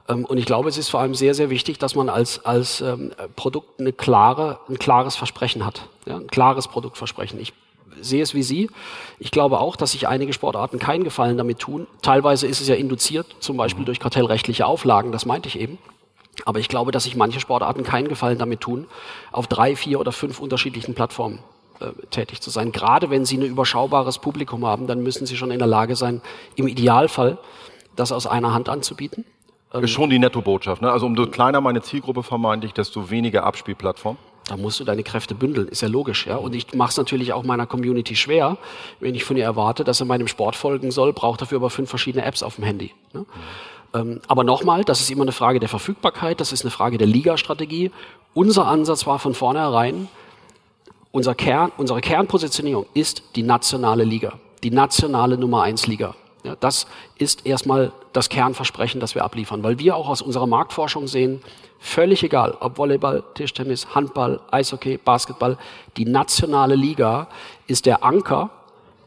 Ähm, 0.08 0.24
und 0.24 0.38
ich 0.38 0.46
glaube, 0.46 0.68
es 0.68 0.78
ist 0.78 0.88
vor 0.88 1.00
allem 1.00 1.14
sehr, 1.14 1.34
sehr 1.34 1.50
wichtig, 1.50 1.78
dass 1.78 1.94
man 1.94 2.08
als, 2.08 2.44
als 2.44 2.80
ähm, 2.80 3.12
Produkt 3.36 3.80
eine 3.80 3.92
klare, 3.92 4.60
ein 4.68 4.78
klares 4.78 5.16
Versprechen 5.16 5.64
hat. 5.64 5.88
Ja, 6.06 6.16
ein 6.16 6.28
klares 6.28 6.68
Produktversprechen. 6.68 7.40
Ich 7.40 7.52
sehe 8.00 8.22
es 8.22 8.34
wie 8.34 8.42
Sie. 8.42 8.70
Ich 9.18 9.30
glaube 9.30 9.60
auch, 9.60 9.76
dass 9.76 9.92
sich 9.92 10.08
einige 10.08 10.32
Sportarten 10.32 10.78
keinen 10.78 11.04
Gefallen 11.04 11.36
damit 11.36 11.58
tun. 11.58 11.86
Teilweise 12.02 12.46
ist 12.46 12.60
es 12.60 12.68
ja 12.68 12.74
induziert, 12.74 13.26
zum 13.40 13.56
Beispiel 13.56 13.84
durch 13.84 14.00
kartellrechtliche 14.00 14.66
Auflagen, 14.66 15.12
das 15.12 15.26
meinte 15.26 15.48
ich 15.48 15.58
eben. 15.58 15.78
Aber 16.46 16.58
ich 16.58 16.68
glaube, 16.68 16.92
dass 16.92 17.04
sich 17.04 17.16
manche 17.16 17.40
Sportarten 17.40 17.82
keinen 17.82 18.08
Gefallen 18.08 18.38
damit 18.38 18.60
tun, 18.60 18.86
auf 19.32 19.46
drei, 19.46 19.76
vier 19.76 20.00
oder 20.00 20.12
fünf 20.12 20.40
unterschiedlichen 20.40 20.94
Plattformen 20.94 21.40
tätig 22.10 22.40
zu 22.40 22.50
sein. 22.50 22.72
Gerade 22.72 23.10
wenn 23.10 23.24
sie 23.24 23.36
ein 23.38 23.42
überschaubares 23.42 24.18
Publikum 24.18 24.66
haben, 24.66 24.86
dann 24.86 25.02
müssen 25.02 25.26
sie 25.26 25.36
schon 25.36 25.50
in 25.50 25.58
der 25.58 25.68
Lage 25.68 25.96
sein, 25.96 26.20
im 26.56 26.68
Idealfall 26.68 27.38
das 27.96 28.12
aus 28.12 28.26
einer 28.26 28.52
Hand 28.52 28.68
anzubieten. 28.68 29.24
Das 29.70 29.82
ist 29.82 29.90
schon 29.90 30.10
die 30.10 30.18
Nettobotschaft. 30.18 30.82
Ne? 30.82 30.90
Also 30.90 31.06
umso 31.06 31.26
kleiner 31.26 31.60
meine 31.60 31.80
Zielgruppe 31.80 32.22
vermeintlich, 32.22 32.72
desto 32.72 33.10
weniger 33.10 33.44
Abspielplattform. 33.44 34.16
Da 34.48 34.56
musst 34.56 34.80
du 34.80 34.84
deine 34.84 35.04
Kräfte 35.04 35.36
bündeln, 35.36 35.68
ist 35.68 35.80
ja 35.80 35.86
logisch, 35.86 36.26
ja. 36.26 36.34
Und 36.34 36.56
ich 36.56 36.74
mache 36.74 36.90
es 36.90 36.96
natürlich 36.96 37.32
auch 37.32 37.44
meiner 37.44 37.66
Community 37.66 38.16
schwer, 38.16 38.56
wenn 38.98 39.14
ich 39.14 39.22
von 39.22 39.36
ihr 39.36 39.44
erwarte, 39.44 39.84
dass 39.84 40.00
er 40.00 40.06
meinem 40.06 40.26
Sport 40.26 40.56
folgen 40.56 40.90
soll, 40.90 41.12
braucht 41.12 41.40
dafür 41.40 41.58
aber 41.58 41.70
fünf 41.70 41.88
verschiedene 41.88 42.24
Apps 42.24 42.42
auf 42.42 42.56
dem 42.56 42.64
Handy. 42.64 42.92
Ne? 43.12 43.26
Ähm, 43.94 44.20
aber 44.26 44.42
nochmal, 44.42 44.82
das 44.82 45.00
ist 45.00 45.10
immer 45.10 45.22
eine 45.22 45.32
Frage 45.32 45.60
der 45.60 45.68
Verfügbarkeit, 45.68 46.40
das 46.40 46.50
ist 46.50 46.62
eine 46.62 46.72
Frage 46.72 46.98
der 46.98 47.06
Ligastrategie. 47.06 47.92
Unser 48.34 48.66
Ansatz 48.66 49.06
war 49.06 49.20
von 49.20 49.34
vornherein, 49.34 50.08
unser 51.12 51.34
Kern, 51.34 51.72
unsere 51.76 52.00
Kernpositionierung 52.00 52.86
ist 52.94 53.22
die 53.36 53.42
nationale 53.42 54.04
Liga, 54.04 54.34
die 54.62 54.70
nationale 54.70 55.36
Nummer 55.36 55.62
eins 55.62 55.86
Liga. 55.86 56.14
Ja, 56.42 56.56
das 56.58 56.86
ist 57.18 57.46
erstmal 57.46 57.92
das 58.12 58.28
Kernversprechen, 58.28 59.00
das 59.00 59.14
wir 59.14 59.24
abliefern, 59.24 59.62
weil 59.62 59.78
wir 59.78 59.96
auch 59.96 60.08
aus 60.08 60.22
unserer 60.22 60.46
Marktforschung 60.46 61.06
sehen, 61.06 61.42
völlig 61.78 62.22
egal, 62.22 62.56
ob 62.60 62.78
Volleyball, 62.78 63.22
Tischtennis, 63.34 63.94
Handball, 63.94 64.40
Eishockey, 64.50 64.98
Basketball, 64.98 65.58
die 65.96 66.06
nationale 66.06 66.76
Liga 66.76 67.28
ist 67.66 67.84
der 67.84 68.04
Anker 68.04 68.50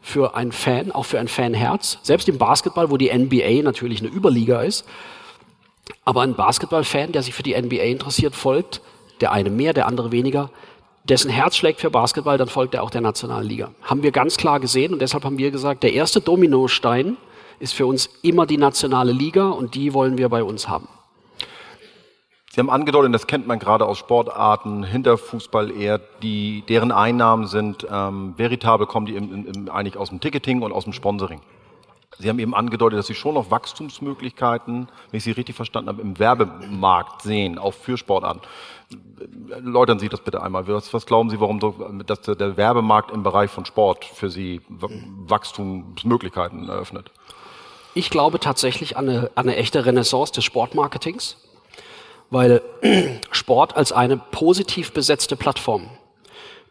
für 0.02 0.36
einen 0.36 0.52
Fan, 0.52 0.92
auch 0.92 1.06
für 1.06 1.20
ein 1.20 1.28
Fanherz. 1.28 1.98
Selbst 2.04 2.28
im 2.28 2.38
Basketball, 2.38 2.92
wo 2.92 2.98
die 2.98 3.12
NBA 3.12 3.64
natürlich 3.64 4.02
eine 4.02 4.10
Überliga 4.10 4.62
ist. 4.62 4.86
Aber 6.06 6.22
ein 6.22 6.36
Basketballfan, 6.36 7.14
der 7.14 7.24
sich 7.24 7.34
für 7.34 7.44
die 7.44 7.60
NBA 7.60 7.84
interessiert, 7.84 8.36
folgt, 8.36 8.82
der 9.22 9.32
eine 9.32 9.50
mehr, 9.50 9.74
der 9.74 9.88
andere 9.88 10.12
weniger, 10.12 10.50
dessen 11.04 11.30
Herz 11.30 11.56
schlägt 11.56 11.82
für 11.82 11.90
Basketball, 11.90 12.38
dann 12.38 12.48
folgt 12.48 12.74
er 12.74 12.84
auch 12.84 12.90
der 12.90 13.02
nationalen 13.02 13.48
Liga. 13.48 13.72
Haben 13.82 14.04
wir 14.04 14.12
ganz 14.12 14.38
klar 14.38 14.60
gesehen 14.60 14.94
und 14.94 15.02
deshalb 15.02 15.26
haben 15.26 15.38
wir 15.38 15.52
gesagt, 15.52 15.84
der 15.84 15.94
erste 15.94 16.22
Dominostein 16.22 17.18
ist 17.60 17.74
für 17.74 17.86
uns 17.86 18.10
immer 18.22 18.46
die 18.46 18.58
nationale 18.58 19.12
Liga 19.12 19.50
und 19.50 19.76
die 19.76 19.94
wollen 19.94 20.18
wir 20.18 20.30
bei 20.30 20.44
uns 20.44 20.68
haben. 20.68 20.88
Sie 22.52 22.60
haben 22.60 22.70
angedeutet, 22.70 23.14
das 23.16 23.26
kennt 23.26 23.48
man 23.48 23.58
gerade 23.58 23.86
aus 23.86 23.98
Sportarten 23.98 24.84
hinter 24.84 25.18
Fußball 25.18 25.72
eher, 25.72 26.00
die, 26.22 26.64
deren 26.70 26.92
Einnahmen 26.92 27.48
sind 27.48 27.88
ähm, 27.90 28.36
veritabel, 28.38 28.86
kommen 28.86 29.08
die 29.08 29.16
im, 29.16 29.48
im, 29.48 29.70
eigentlich 29.70 29.98
aus 29.98 30.10
dem 30.10 30.20
Ticketing 30.20 30.62
und 30.62 30.72
aus 30.72 30.84
dem 30.84 30.94
Sponsoring. 30.94 31.42
Sie 32.20 32.30
haben 32.30 32.38
eben 32.38 32.54
angedeutet, 32.54 33.00
dass 33.00 33.08
Sie 33.08 33.16
schon 33.16 33.34
noch 33.34 33.50
Wachstumsmöglichkeiten, 33.50 34.88
wenn 35.10 35.18
ich 35.18 35.24
Sie 35.24 35.32
richtig 35.32 35.56
verstanden 35.56 35.90
habe, 35.90 36.02
im 36.04 36.20
Werbemarkt 36.20 37.24
sehen, 37.24 37.58
auch 37.58 37.74
für 37.74 37.98
Sportarten. 37.98 38.42
Läutern 39.60 40.00
Sie 40.00 40.10
das 40.10 40.22
bitte 40.22 40.42
einmal. 40.42 40.68
Was, 40.68 40.94
was 40.94 41.06
glauben 41.06 41.30
Sie, 41.30 41.40
warum 41.40 41.62
so, 41.62 41.76
dass 42.06 42.22
der 42.22 42.58
Werbemarkt 42.58 43.12
im 43.12 43.24
Bereich 43.24 43.52
von 43.52 43.66
Sport 43.66 44.06
für 44.06 44.30
Sie 44.30 44.62
Wachstumsmöglichkeiten 44.70 46.70
eröffnet? 46.70 47.12
Ich 47.96 48.10
glaube 48.10 48.40
tatsächlich 48.40 48.98
an 48.98 49.08
eine, 49.08 49.32
an 49.36 49.48
eine 49.48 49.56
echte 49.56 49.86
Renaissance 49.86 50.34
des 50.34 50.44
Sportmarketings 50.44 51.38
weil 52.34 52.62
Sport 53.32 53.78
als 53.78 53.92
eine 53.92 54.18
positiv 54.18 54.92
besetzte 54.92 55.36
Plattform, 55.36 55.88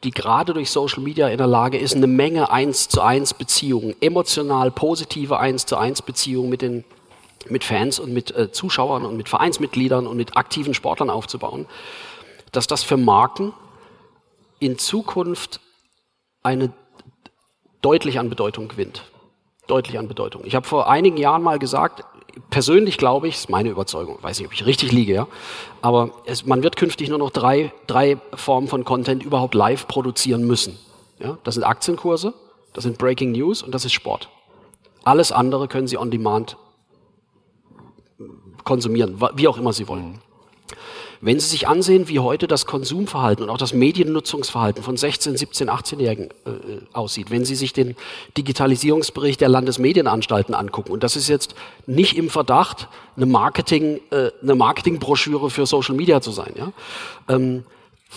die 0.05 0.11
gerade 0.11 0.53
durch 0.53 0.71
Social 0.71 1.03
Media 1.03 1.29
in 1.29 1.39
der 1.39 1.47
Lage 1.47 1.79
ist, 1.79 1.95
eine 1.95 2.09
Menge 2.09 2.51
eins 2.51 2.89
zu 2.89 3.01
eins 3.01 3.33
Beziehungen, 3.33 3.95
emotional 4.01 4.73
positive 4.73 5.39
eins 5.39 5.65
zu 5.65 5.77
eins 5.77 6.03
Beziehungen 6.03 6.51
mit 6.51 6.63
den 6.63 6.85
mit 7.49 7.65
Fans 7.65 7.99
und 7.99 8.13
mit 8.13 8.31
äh, 8.37 8.53
Zuschauern 8.53 9.05
und 9.05 9.17
mit 9.17 9.29
Vereinsmitgliedern 9.29 10.07
und 10.07 10.17
mit 10.17 10.37
aktiven 10.37 10.75
Sportlern 10.75 11.11
aufzubauen, 11.11 11.67
dass 12.53 12.67
das 12.67 12.83
für 12.83 12.97
Marken 12.97 13.53
in 14.61 14.79
Zukunft 14.79 15.61
eine 16.43 16.73
deutlich 17.81 18.19
an 18.19 18.31
Bedeutung 18.31 18.69
gewinnt. 18.69 19.03
Deutlich 19.67 19.99
an 19.99 20.09
Bedeutung. 20.09 20.43
Ich 20.45 20.55
habe 20.55 20.67
vor 20.67 20.89
einigen 20.89 21.17
Jahren 21.17 21.43
mal 21.43 21.59
gesagt, 21.59 22.05
persönlich 22.51 22.99
glaube 22.99 23.29
ich, 23.29 23.35
ist 23.35 23.51
meine 23.51 23.69
Überzeugung, 23.69 24.19
weiß 24.21 24.39
nicht, 24.39 24.47
ob 24.47 24.53
ich 24.53 24.67
richtig 24.67 24.93
liege, 24.93 25.15
ja, 25.15 25.29
aber 25.83 26.11
es, 26.27 26.47
man 26.47 26.63
wird 26.63 26.77
künftig 26.77 27.09
nur 27.09 27.19
noch 27.19 27.31
drei, 27.31 27.73
drei 27.87 28.19
Formen 28.35 28.69
von 28.69 28.85
Content 28.85 29.23
überhaupt 29.23 29.55
live 29.55 29.87
produzieren 29.89 30.47
müssen. 30.47 30.79
Ja? 31.19 31.39
Das 31.45 31.55
sind 31.55 31.65
Aktienkurse, 31.65 32.35
das 32.73 32.85
sind 32.85 32.99
Breaking 32.99 33.33
News 33.33 33.63
und 33.63 33.75
das 33.75 33.85
ist 33.85 33.93
Sport. 33.93 34.29
Alles 35.05 35.33
andere 35.33 35.69
können 35.69 35.87
Sie 35.87 35.99
on 35.99 36.11
demand 36.11 36.57
konsumieren, 38.65 39.21
wie 39.35 39.49
auch 39.49 39.59
immer 39.59 39.73
Sie 39.73 39.89
wollen. 39.89 40.21
Wenn 41.25 41.39
Sie 41.39 41.47
sich 41.47 41.69
ansehen, 41.69 42.09
wie 42.09 42.19
heute 42.19 42.49
das 42.49 42.67
Konsumverhalten 42.67 43.45
und 43.45 43.51
auch 43.51 43.57
das 43.57 43.73
Mediennutzungsverhalten 43.73 44.83
von 44.83 44.97
16, 44.97 45.37
17, 45.37 45.71
18-Jährigen 45.71 46.31
äh, 46.45 46.81
aussieht, 46.93 47.31
wenn 47.31 47.45
Sie 47.45 47.55
sich 47.55 47.73
den 47.73 47.95
Digitalisierungsbericht 48.37 49.41
der 49.41 49.49
Landesmedienanstalten 49.49 50.53
angucken, 50.53 50.91
und 50.91 51.05
das 51.05 51.15
ist 51.15 51.29
jetzt 51.29 51.55
nicht 51.87 52.19
im 52.19 52.29
Verdacht, 52.29 52.89
eine 53.17 53.27
Marketing, 53.27 54.01
äh, 54.11 54.33
eine 54.43 54.57
Marketingbroschüre 54.57 55.49
für 55.49 55.65
Social 55.65 55.95
Media 55.95 56.21
zu 56.21 56.33
sein, 56.33 56.55
ja, 56.57 56.73
ähm, 57.29 57.63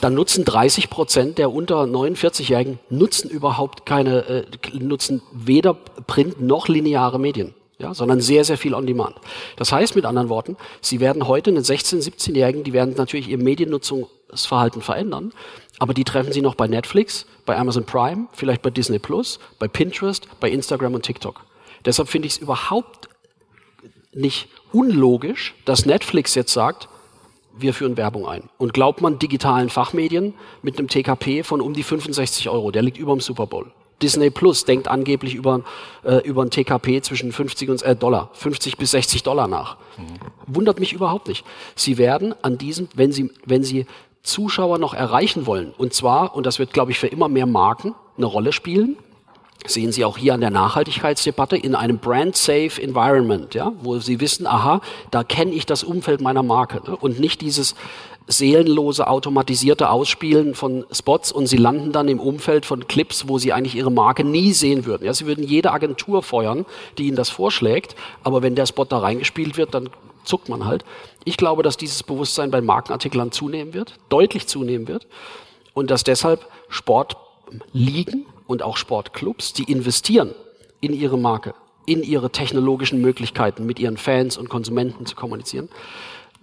dann 0.01 0.15
nutzen 0.15 0.43
30 0.43 0.89
Prozent 0.89 1.37
der 1.37 1.51
unter 1.51 1.83
49-Jährigen 1.83 2.79
nutzen 2.89 3.29
überhaupt 3.29 3.85
keine, 3.85 4.27
äh, 4.27 4.45
nutzen 4.79 5.21
weder 5.31 5.75
Print 5.75 6.41
noch 6.41 6.67
lineare 6.67 7.19
Medien 7.19 7.53
ja, 7.77 7.93
sondern 7.93 8.21
sehr, 8.21 8.45
sehr 8.45 8.57
viel 8.57 8.73
on 8.73 8.85
demand. 8.85 9.15
Das 9.57 9.71
heißt 9.71 9.95
mit 9.95 10.05
anderen 10.05 10.29
Worten, 10.29 10.57
Sie 10.81 10.99
werden 10.99 11.27
heute 11.27 11.51
einen 11.51 11.63
16-, 11.63 12.01
17-Jährigen, 12.01 12.63
die 12.63 12.73
werden 12.73 12.95
natürlich 12.97 13.27
ihr 13.27 13.37
Mediennutzungsverhalten 13.37 14.81
verändern, 14.81 15.33
aber 15.79 15.93
die 15.93 16.03
treffen 16.03 16.31
Sie 16.31 16.41
noch 16.41 16.55
bei 16.55 16.67
Netflix, 16.67 17.25
bei 17.45 17.57
Amazon 17.57 17.85
Prime, 17.85 18.27
vielleicht 18.33 18.61
bei 18.61 18.69
Disney 18.69 18.99
Plus, 18.99 19.39
bei 19.59 19.67
Pinterest, 19.67 20.27
bei 20.39 20.49
Instagram 20.49 20.93
und 20.93 21.03
TikTok. 21.03 21.41
Deshalb 21.83 22.09
finde 22.09 22.27
ich 22.27 22.35
es 22.35 22.39
überhaupt 22.39 23.09
nicht 24.13 24.47
unlogisch, 24.71 25.53
dass 25.65 25.85
Netflix 25.85 26.35
jetzt 26.35 26.53
sagt, 26.53 26.87
wir 27.57 27.73
führen 27.73 27.97
Werbung 27.97 28.27
ein. 28.27 28.49
Und 28.57 28.73
glaubt 28.73 29.01
man 29.01 29.19
digitalen 29.19 29.69
Fachmedien 29.69 30.33
mit 30.61 30.77
einem 30.77 30.87
TKP 30.87 31.43
von 31.43 31.61
um 31.61 31.73
die 31.73 31.83
65 31.83 32.49
Euro, 32.49 32.71
der 32.71 32.81
liegt 32.81 32.97
über 32.97 33.13
dem 33.13 33.21
Super 33.21 33.47
Bowl. 33.47 33.71
Disney 34.01 34.29
Plus 34.29 34.65
denkt 34.65 34.87
angeblich 34.87 35.35
über, 35.35 35.61
äh, 36.03 36.17
über 36.27 36.43
ein 36.43 36.49
TKP 36.49 37.01
zwischen 37.01 37.31
50 37.31 37.69
und 37.69 37.81
äh, 37.83 37.95
Dollar, 37.95 38.29
50 38.33 38.77
bis 38.77 38.91
60 38.91 39.23
Dollar 39.23 39.47
nach. 39.47 39.77
Mhm. 39.97 40.03
Wundert 40.47 40.79
mich 40.79 40.93
überhaupt 40.93 41.27
nicht. 41.27 41.45
Sie 41.75 41.97
werden 41.97 42.35
an 42.41 42.57
diesem, 42.57 42.89
wenn 42.93 43.11
Sie, 43.11 43.31
wenn 43.45 43.63
Sie 43.63 43.85
Zuschauer 44.23 44.79
noch 44.79 44.93
erreichen 44.93 45.45
wollen, 45.45 45.73
und 45.77 45.93
zwar, 45.93 46.35
und 46.35 46.45
das 46.45 46.59
wird, 46.59 46.73
glaube 46.73 46.91
ich, 46.91 46.99
für 46.99 47.07
immer 47.07 47.29
mehr 47.29 47.45
Marken 47.45 47.93
eine 48.17 48.25
Rolle 48.25 48.51
spielen, 48.51 48.97
sehen 49.65 49.91
Sie 49.91 50.05
auch 50.05 50.17
hier 50.17 50.33
an 50.33 50.41
der 50.41 50.49
Nachhaltigkeitsdebatte 50.51 51.57
in 51.57 51.75
einem 51.75 51.97
brand-safe 51.97 52.81
Environment, 52.81 53.53
ja, 53.53 53.71
wo 53.81 53.99
Sie 53.99 54.19
wissen, 54.19 54.47
aha, 54.47 54.81
da 55.11 55.23
kenne 55.23 55.51
ich 55.51 55.65
das 55.65 55.83
Umfeld 55.83 56.21
meiner 56.21 56.43
Marke 56.43 56.81
ne? 56.89 56.95
und 56.95 57.19
nicht 57.19 57.41
dieses 57.41 57.75
seelenlose 58.27 59.07
automatisierte 59.07 59.89
Ausspielen 59.89 60.55
von 60.55 60.85
Spots 60.91 61.31
und 61.31 61.47
Sie 61.47 61.57
landen 61.57 61.91
dann 61.91 62.07
im 62.07 62.19
Umfeld 62.19 62.65
von 62.65 62.87
Clips, 62.87 63.27
wo 63.27 63.37
Sie 63.37 63.53
eigentlich 63.53 63.75
Ihre 63.75 63.91
Marke 63.91 64.23
nie 64.23 64.51
sehen 64.53 64.85
würden. 64.85 65.05
Ja, 65.05 65.13
Sie 65.13 65.27
würden 65.27 65.43
jede 65.43 65.71
Agentur 65.71 66.23
feuern, 66.23 66.65
die 66.97 67.07
Ihnen 67.07 67.15
das 67.15 67.29
vorschlägt, 67.29 67.95
aber 68.23 68.41
wenn 68.41 68.55
der 68.55 68.65
Spot 68.65 68.85
da 68.85 68.97
reingespielt 68.97 69.57
wird, 69.57 69.73
dann 69.73 69.89
zuckt 70.23 70.49
man 70.49 70.65
halt. 70.65 70.83
Ich 71.23 71.37
glaube, 71.37 71.61
dass 71.61 71.77
dieses 71.77 72.03
Bewusstsein 72.03 72.51
bei 72.51 72.61
Markenartiklern 72.61 73.31
zunehmen 73.31 73.73
wird, 73.73 73.95
deutlich 74.09 74.47
zunehmen 74.47 74.87
wird 74.87 75.07
und 75.73 75.91
dass 75.91 76.03
deshalb 76.03 76.47
Sportligen 76.67 78.25
und 78.47 78.63
auch 78.63 78.77
Sportclubs, 78.77 79.53
die 79.53 79.71
investieren 79.71 80.33
in 80.81 80.93
ihre 80.93 81.17
Marke, 81.17 81.53
in 81.85 82.01
ihre 82.01 82.31
technologischen 82.31 83.01
Möglichkeiten, 83.01 83.65
mit 83.65 83.79
ihren 83.79 83.97
Fans 83.97 84.37
und 84.37 84.49
Konsumenten 84.49 85.05
zu 85.05 85.15
kommunizieren, 85.15 85.69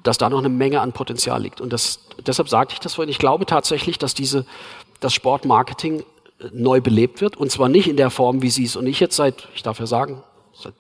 dass 0.02 0.18
da 0.18 0.28
noch 0.28 0.38
eine 0.38 0.48
Menge 0.48 0.80
an 0.80 0.92
Potenzial 0.92 1.42
liegt. 1.42 1.60
Und 1.60 1.72
das, 1.72 2.00
deshalb 2.26 2.48
sagte 2.48 2.74
ich 2.74 2.80
das 2.80 2.94
vorhin. 2.94 3.10
Ich 3.10 3.18
glaube 3.18 3.46
tatsächlich, 3.46 3.98
dass 3.98 4.14
diese, 4.14 4.46
das 5.00 5.14
Sportmarketing 5.14 6.00
äh, 6.00 6.04
neu 6.52 6.80
belebt 6.80 7.20
wird. 7.20 7.36
Und 7.36 7.50
zwar 7.50 7.68
nicht 7.68 7.88
in 7.88 7.96
der 7.96 8.10
Form, 8.10 8.42
wie 8.42 8.50
Sie 8.50 8.64
es 8.64 8.76
und 8.76 8.86
ich 8.86 9.00
jetzt 9.00 9.16
seit, 9.16 9.48
ich 9.54 9.62
darf 9.62 9.78
ja 9.78 9.86
sagen, 9.86 10.22
seit 10.52 10.74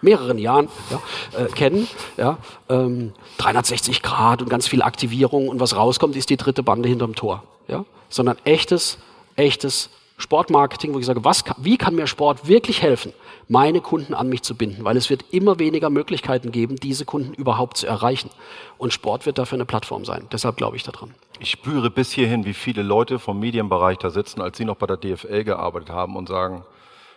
mehreren 0.00 0.38
Jahren 0.38 0.68
ja, 0.90 1.00
äh, 1.38 1.46
kennen. 1.46 1.88
Ja, 2.16 2.38
ähm, 2.68 3.12
360 3.38 4.02
Grad 4.02 4.42
und 4.42 4.48
ganz 4.48 4.66
viel 4.68 4.82
Aktivierung. 4.82 5.48
Und 5.48 5.60
was 5.60 5.76
rauskommt, 5.76 6.16
ist 6.16 6.30
die 6.30 6.36
dritte 6.36 6.62
Bande 6.62 6.88
hinterm 6.88 7.14
Tor. 7.14 7.42
Ja, 7.66 7.84
sondern 8.08 8.38
echtes, 8.44 8.98
echtes 9.36 9.90
Sportmarketing, 10.18 10.92
wo 10.94 10.98
ich 10.98 11.06
sage, 11.06 11.24
was, 11.24 11.44
wie 11.58 11.76
kann 11.76 11.94
mir 11.94 12.08
Sport 12.08 12.48
wirklich 12.48 12.82
helfen, 12.82 13.12
meine 13.46 13.80
Kunden 13.80 14.14
an 14.14 14.28
mich 14.28 14.42
zu 14.42 14.56
binden? 14.56 14.84
Weil 14.84 14.96
es 14.96 15.10
wird 15.10 15.24
immer 15.30 15.60
weniger 15.60 15.90
Möglichkeiten 15.90 16.50
geben, 16.50 16.76
diese 16.76 17.04
Kunden 17.04 17.32
überhaupt 17.34 17.76
zu 17.76 17.86
erreichen. 17.86 18.30
Und 18.78 18.92
Sport 18.92 19.26
wird 19.26 19.38
dafür 19.38 19.56
eine 19.56 19.64
Plattform 19.64 20.04
sein. 20.04 20.26
Deshalb 20.32 20.56
glaube 20.56 20.76
ich 20.76 20.82
daran. 20.82 21.14
Ich 21.38 21.50
spüre 21.50 21.88
bis 21.88 22.10
hierhin, 22.10 22.44
wie 22.44 22.52
viele 22.52 22.82
Leute 22.82 23.20
vom 23.20 23.38
Medienbereich 23.38 23.98
da 23.98 24.10
sitzen, 24.10 24.40
als 24.40 24.58
Sie 24.58 24.64
noch 24.64 24.76
bei 24.76 24.86
der 24.86 24.96
DFL 24.96 25.44
gearbeitet 25.44 25.90
haben 25.90 26.16
und 26.16 26.28
sagen, 26.28 26.64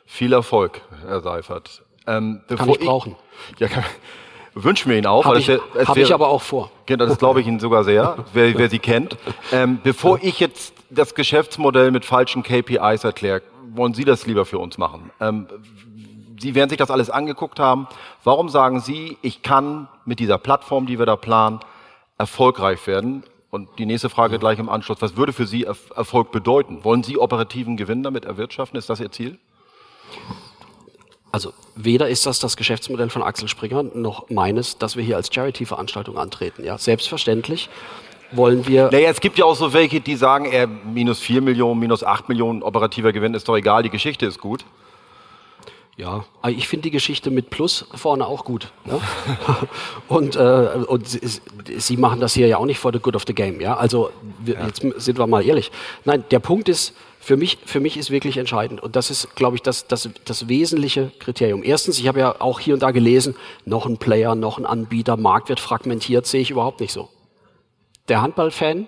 viel 0.06 0.32
Erfolg, 0.32 0.82
Herr 1.02 1.22
Seifert. 1.22 1.82
Ähm, 2.06 2.42
kann 2.56 2.70
ich 2.70 2.80
brauchen. 2.80 3.16
ja, 3.58 3.68
kann, 3.68 3.84
wünschen 4.54 4.90
wir 4.90 4.98
Ihnen 4.98 5.08
auch. 5.08 5.26
Habe 5.26 5.40
ich, 5.40 5.50
hab 5.50 5.98
ich 5.98 6.14
aber 6.14 6.28
auch 6.28 6.42
vor. 6.42 6.70
Genau, 6.86 7.08
das 7.08 7.18
glaube 7.18 7.42
ich 7.42 7.48
Ihnen 7.48 7.60
sogar 7.60 7.84
sehr, 7.84 8.26
wer, 8.34 8.56
wer 8.58 8.70
Sie 8.70 8.80
kennt. 8.80 9.18
Ähm, 9.52 9.80
bevor 9.84 10.20
ich 10.22 10.40
jetzt 10.40 10.74
das 10.92 11.16
Geschäftsmodell 11.16 11.92
mit 11.92 12.06
falschen 12.06 12.44
KPIs 12.44 13.04
erkläre, 13.04 13.42
wollen 13.74 13.94
Sie 13.94 14.06
das 14.06 14.28
lieber 14.28 14.46
für 14.46 14.60
uns 14.60 14.78
machen? 14.78 15.12
Ähm, 15.20 15.48
Sie 16.40 16.56
werden 16.56 16.70
sich 16.70 16.78
das 16.78 16.92
alles 16.92 17.10
angeguckt 17.10 17.60
haben. 17.60 17.88
Warum 18.24 18.50
sagen 18.50 18.80
Sie, 18.80 19.18
ich 19.22 19.44
kann 19.44 19.88
mit 20.06 20.20
dieser 20.20 20.38
Plattform, 20.38 20.88
die 20.88 20.98
wir 20.98 21.06
da 21.06 21.16
planen, 21.16 21.60
erfolgreich 22.18 22.86
werden? 22.88 23.24
Und 23.52 23.68
die 23.78 23.86
nächste 23.86 24.10
Frage 24.10 24.40
gleich 24.40 24.60
im 24.60 24.70
Anschluss. 24.70 25.02
Was 25.02 25.18
würde 25.18 25.34
für 25.34 25.46
Sie 25.46 25.66
Erfolg 25.66 26.32
bedeuten? 26.32 26.84
Wollen 26.84 27.04
Sie 27.04 27.18
operativen 27.18 27.78
Gewinn 27.78 28.02
damit 28.02 28.26
erwirtschaften? 28.26 28.80
Ist 28.80 28.90
das 28.90 29.00
Ihr 29.00 29.12
Ziel? 29.12 29.38
Also 31.32 31.54
weder 31.76 32.10
ist 32.10 32.26
das 32.26 32.40
das 32.40 32.58
Geschäftsmodell 32.58 33.10
von 33.10 33.24
Axel 33.24 33.48
Springer 33.48 33.84
noch 33.84 34.30
meines, 34.30 34.78
dass 34.78 34.96
wir 34.96 35.04
hier 35.04 35.16
als 35.18 35.34
Charity-Veranstaltung 35.34 36.18
antreten. 36.18 36.64
Ja, 36.64 36.78
selbstverständlich 36.78 37.70
wollen 38.32 38.68
wir. 38.68 38.90
Naja, 38.92 39.10
es 39.10 39.22
gibt 39.22 39.38
ja 39.38 39.46
auch 39.46 39.56
so 39.56 39.74
welche, 39.74 40.02
die 40.02 40.16
sagen, 40.16 40.46
er 40.46 40.68
minus 40.68 41.20
4 41.20 41.42
Millionen, 41.42 41.80
minus 41.80 42.04
8 42.04 42.30
Millionen 42.30 42.64
operativer 42.64 43.12
Gewinn 43.14 43.34
ist 43.34 43.48
doch 43.48 43.56
egal, 43.56 43.84
die 43.84 43.90
Geschichte 43.90 44.26
ist 44.26 44.40
gut. 44.40 44.66
Ja, 45.98 46.26
ich 46.48 46.68
finde 46.68 46.84
die 46.84 46.92
Geschichte 46.92 47.30
mit 47.30 47.50
Plus 47.50 47.86
vorne 47.94 48.26
auch 48.26 48.46
gut. 48.46 48.72
Ja? 48.86 49.00
und 50.08 50.36
äh, 50.36 50.86
und 50.88 51.08
sie, 51.08 51.20
sie, 51.78 51.98
machen 51.98 52.22
das 52.22 52.34
hier 52.34 52.48
ja 52.48 52.58
auch 52.58 52.66
nicht 52.66 52.80
for 52.80 52.92
the 52.94 53.00
good 53.00 53.16
of 53.16 53.24
the 53.28 53.36
game. 53.36 53.62
Ja? 53.62 53.76
Also 53.78 54.10
wir, 54.40 54.56
ja. 54.56 54.68
jetzt 54.68 54.82
sind 54.82 55.20
wir 55.20 55.28
mal 55.28 55.46
ehrlich. 55.46 55.70
Nein, 56.06 56.24
der 56.32 56.40
Punkt 56.40 56.70
ist, 56.70 56.96
für 57.20 57.38
mich, 57.38 57.60
für 57.66 57.80
mich 57.80 57.98
ist 57.98 58.10
wirklich 58.10 58.38
entscheidend. 58.38 58.82
Und 58.82 58.96
das 58.96 59.12
ist, 59.12 59.36
glaube 59.36 59.58
ich, 59.58 59.62
das, 59.62 59.86
das, 59.88 60.10
das 60.26 60.48
wesentliche 60.48 61.12
Kriterium. 61.20 61.62
Erstens, 61.64 62.00
ich 62.00 62.08
habe 62.08 62.20
ja 62.20 62.36
auch 62.40 62.60
hier 62.60 62.74
und 62.74 62.82
da 62.82 62.90
gelesen, 62.90 63.36
noch 63.66 63.86
ein 63.86 63.98
Player, 63.98 64.34
noch 64.34 64.58
ein 64.58 64.66
Anbieter, 64.66 65.18
Markt 65.18 65.50
wird 65.50 65.60
fragmentiert, 65.60 66.26
sehe 66.26 66.42
ich 66.42 66.50
überhaupt 66.50 66.80
nicht 66.80 66.94
so. 66.94 67.10
Der 68.12 68.22
Handballfan, 68.22 68.88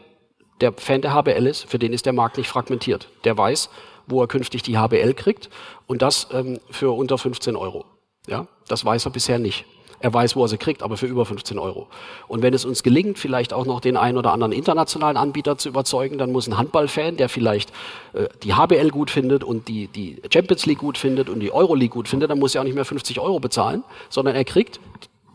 der 0.59 0.73
Fan 0.73 1.01
der 1.01 1.13
HBL 1.13 1.47
ist, 1.47 1.69
für 1.69 1.79
den 1.79 1.93
ist 1.93 2.05
der 2.05 2.11
Markt 2.11 2.35
nicht 2.35 2.49
fragmentiert. 2.49 3.07
Der 3.23 3.37
weiß, 3.37 3.69
wo 4.05 4.19
er 4.19 4.27
künftig 4.27 4.63
die 4.63 4.77
HBL 4.77 5.13
kriegt 5.13 5.49
und 5.87 6.01
das 6.01 6.27
ähm, 6.33 6.59
für 6.69 6.91
unter 6.91 7.17
15 7.17 7.55
Euro. 7.55 7.85
Ja, 8.27 8.47
das 8.67 8.83
weiß 8.83 9.05
er 9.05 9.11
bisher 9.11 9.39
nicht. 9.39 9.63
Er 10.01 10.13
weiß, 10.13 10.35
wo 10.35 10.43
er 10.43 10.49
sie 10.49 10.57
kriegt, 10.57 10.83
aber 10.83 10.97
für 10.97 11.05
über 11.05 11.25
15 11.25 11.57
Euro. 11.57 11.87
Und 12.27 12.41
wenn 12.41 12.53
es 12.53 12.65
uns 12.65 12.83
gelingt, 12.83 13.17
vielleicht 13.17 13.53
auch 13.53 13.65
noch 13.65 13.79
den 13.79 13.95
einen 13.95 14.17
oder 14.17 14.33
anderen 14.33 14.51
internationalen 14.51 15.15
Anbieter 15.15 15.57
zu 15.57 15.69
überzeugen, 15.69 16.17
dann 16.17 16.33
muss 16.33 16.47
ein 16.47 16.57
Handballfan, 16.57 17.15
der 17.15 17.29
vielleicht 17.29 17.71
äh, 18.11 18.27
die 18.43 18.55
HBL 18.55 18.89
gut 18.89 19.09
findet 19.09 19.45
und 19.45 19.69
die, 19.69 19.87
die 19.87 20.21
Champions 20.33 20.65
League 20.65 20.79
gut 20.79 20.97
findet 20.97 21.29
und 21.29 21.39
die 21.39 21.53
Euro 21.53 21.75
League 21.75 21.91
gut 21.91 22.09
findet, 22.09 22.29
dann 22.29 22.39
muss 22.39 22.55
er 22.55 22.59
auch 22.59 22.65
nicht 22.65 22.75
mehr 22.75 22.83
50 22.83 23.21
Euro 23.21 23.39
bezahlen, 23.39 23.85
sondern 24.09 24.35
er 24.35 24.43
kriegt 24.43 24.81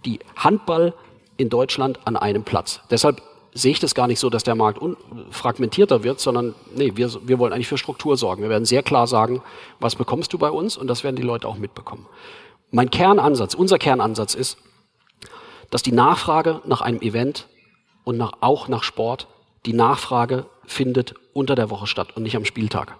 die 0.04 0.18
Handball 0.36 0.92
in 1.38 1.48
Deutschland 1.48 2.00
an 2.04 2.18
einem 2.18 2.44
Platz. 2.44 2.82
Deshalb 2.90 3.22
sehe 3.58 3.72
ich 3.72 3.80
das 3.80 3.94
gar 3.94 4.06
nicht 4.06 4.20
so, 4.20 4.30
dass 4.30 4.44
der 4.44 4.54
Markt 4.54 4.80
fragmentierter 5.30 6.04
wird, 6.04 6.20
sondern 6.20 6.54
nee, 6.74 6.92
wir, 6.94 7.10
wir 7.26 7.38
wollen 7.38 7.52
eigentlich 7.52 7.68
für 7.68 7.78
Struktur 7.78 8.16
sorgen. 8.16 8.42
Wir 8.42 8.50
werden 8.50 8.64
sehr 8.64 8.82
klar 8.82 9.06
sagen, 9.06 9.42
was 9.80 9.96
bekommst 9.96 10.32
du 10.32 10.38
bei 10.38 10.50
uns 10.50 10.76
und 10.76 10.86
das 10.86 11.04
werden 11.04 11.16
die 11.16 11.22
Leute 11.22 11.48
auch 11.48 11.56
mitbekommen. 11.56 12.06
Mein 12.70 12.90
Kernansatz, 12.90 13.54
unser 13.54 13.78
Kernansatz 13.78 14.34
ist, 14.34 14.58
dass 15.70 15.82
die 15.82 15.92
Nachfrage 15.92 16.60
nach 16.66 16.80
einem 16.80 17.00
Event 17.00 17.48
und 18.04 18.16
nach, 18.16 18.32
auch 18.40 18.68
nach 18.68 18.82
Sport, 18.82 19.26
die 19.66 19.72
Nachfrage 19.72 20.46
findet 20.66 21.14
unter 21.32 21.54
der 21.54 21.70
Woche 21.70 21.86
statt 21.86 22.16
und 22.16 22.22
nicht 22.22 22.36
am 22.36 22.44
Spieltag. 22.44 22.96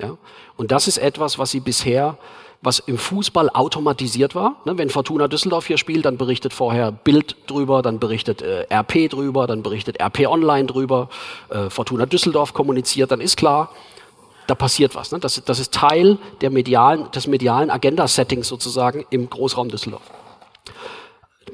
Ja? 0.00 0.16
Und 0.56 0.72
das 0.72 0.88
ist 0.88 0.98
etwas, 0.98 1.38
was 1.38 1.50
sie 1.50 1.60
bisher, 1.60 2.18
was 2.62 2.78
im 2.78 2.96
Fußball 2.96 3.50
automatisiert 3.50 4.34
war. 4.34 4.56
Ne? 4.64 4.78
Wenn 4.78 4.88
Fortuna 4.88 5.26
Düsseldorf 5.28 5.66
hier 5.66 5.78
spielt, 5.78 6.04
dann 6.04 6.16
berichtet 6.16 6.52
vorher 6.52 6.92
Bild 6.92 7.36
drüber, 7.48 7.82
dann 7.82 7.98
berichtet 7.98 8.40
äh, 8.40 8.66
RP 8.72 9.10
drüber, 9.10 9.46
dann 9.46 9.62
berichtet 9.62 10.00
RP 10.00 10.26
Online 10.28 10.66
drüber, 10.66 11.08
äh, 11.50 11.68
Fortuna 11.70 12.06
Düsseldorf 12.06 12.54
kommuniziert, 12.54 13.10
dann 13.10 13.20
ist 13.20 13.36
klar, 13.36 13.70
da 14.46 14.54
passiert 14.54 14.94
was. 14.94 15.10
Ne? 15.10 15.18
Das, 15.18 15.42
das 15.44 15.58
ist 15.58 15.74
Teil 15.74 16.18
der 16.40 16.50
medialen, 16.50 17.10
des 17.10 17.26
medialen 17.26 17.70
Agenda-Settings 17.70 18.46
sozusagen 18.46 19.04
im 19.10 19.28
Großraum 19.28 19.68
Düsseldorf. 19.68 20.02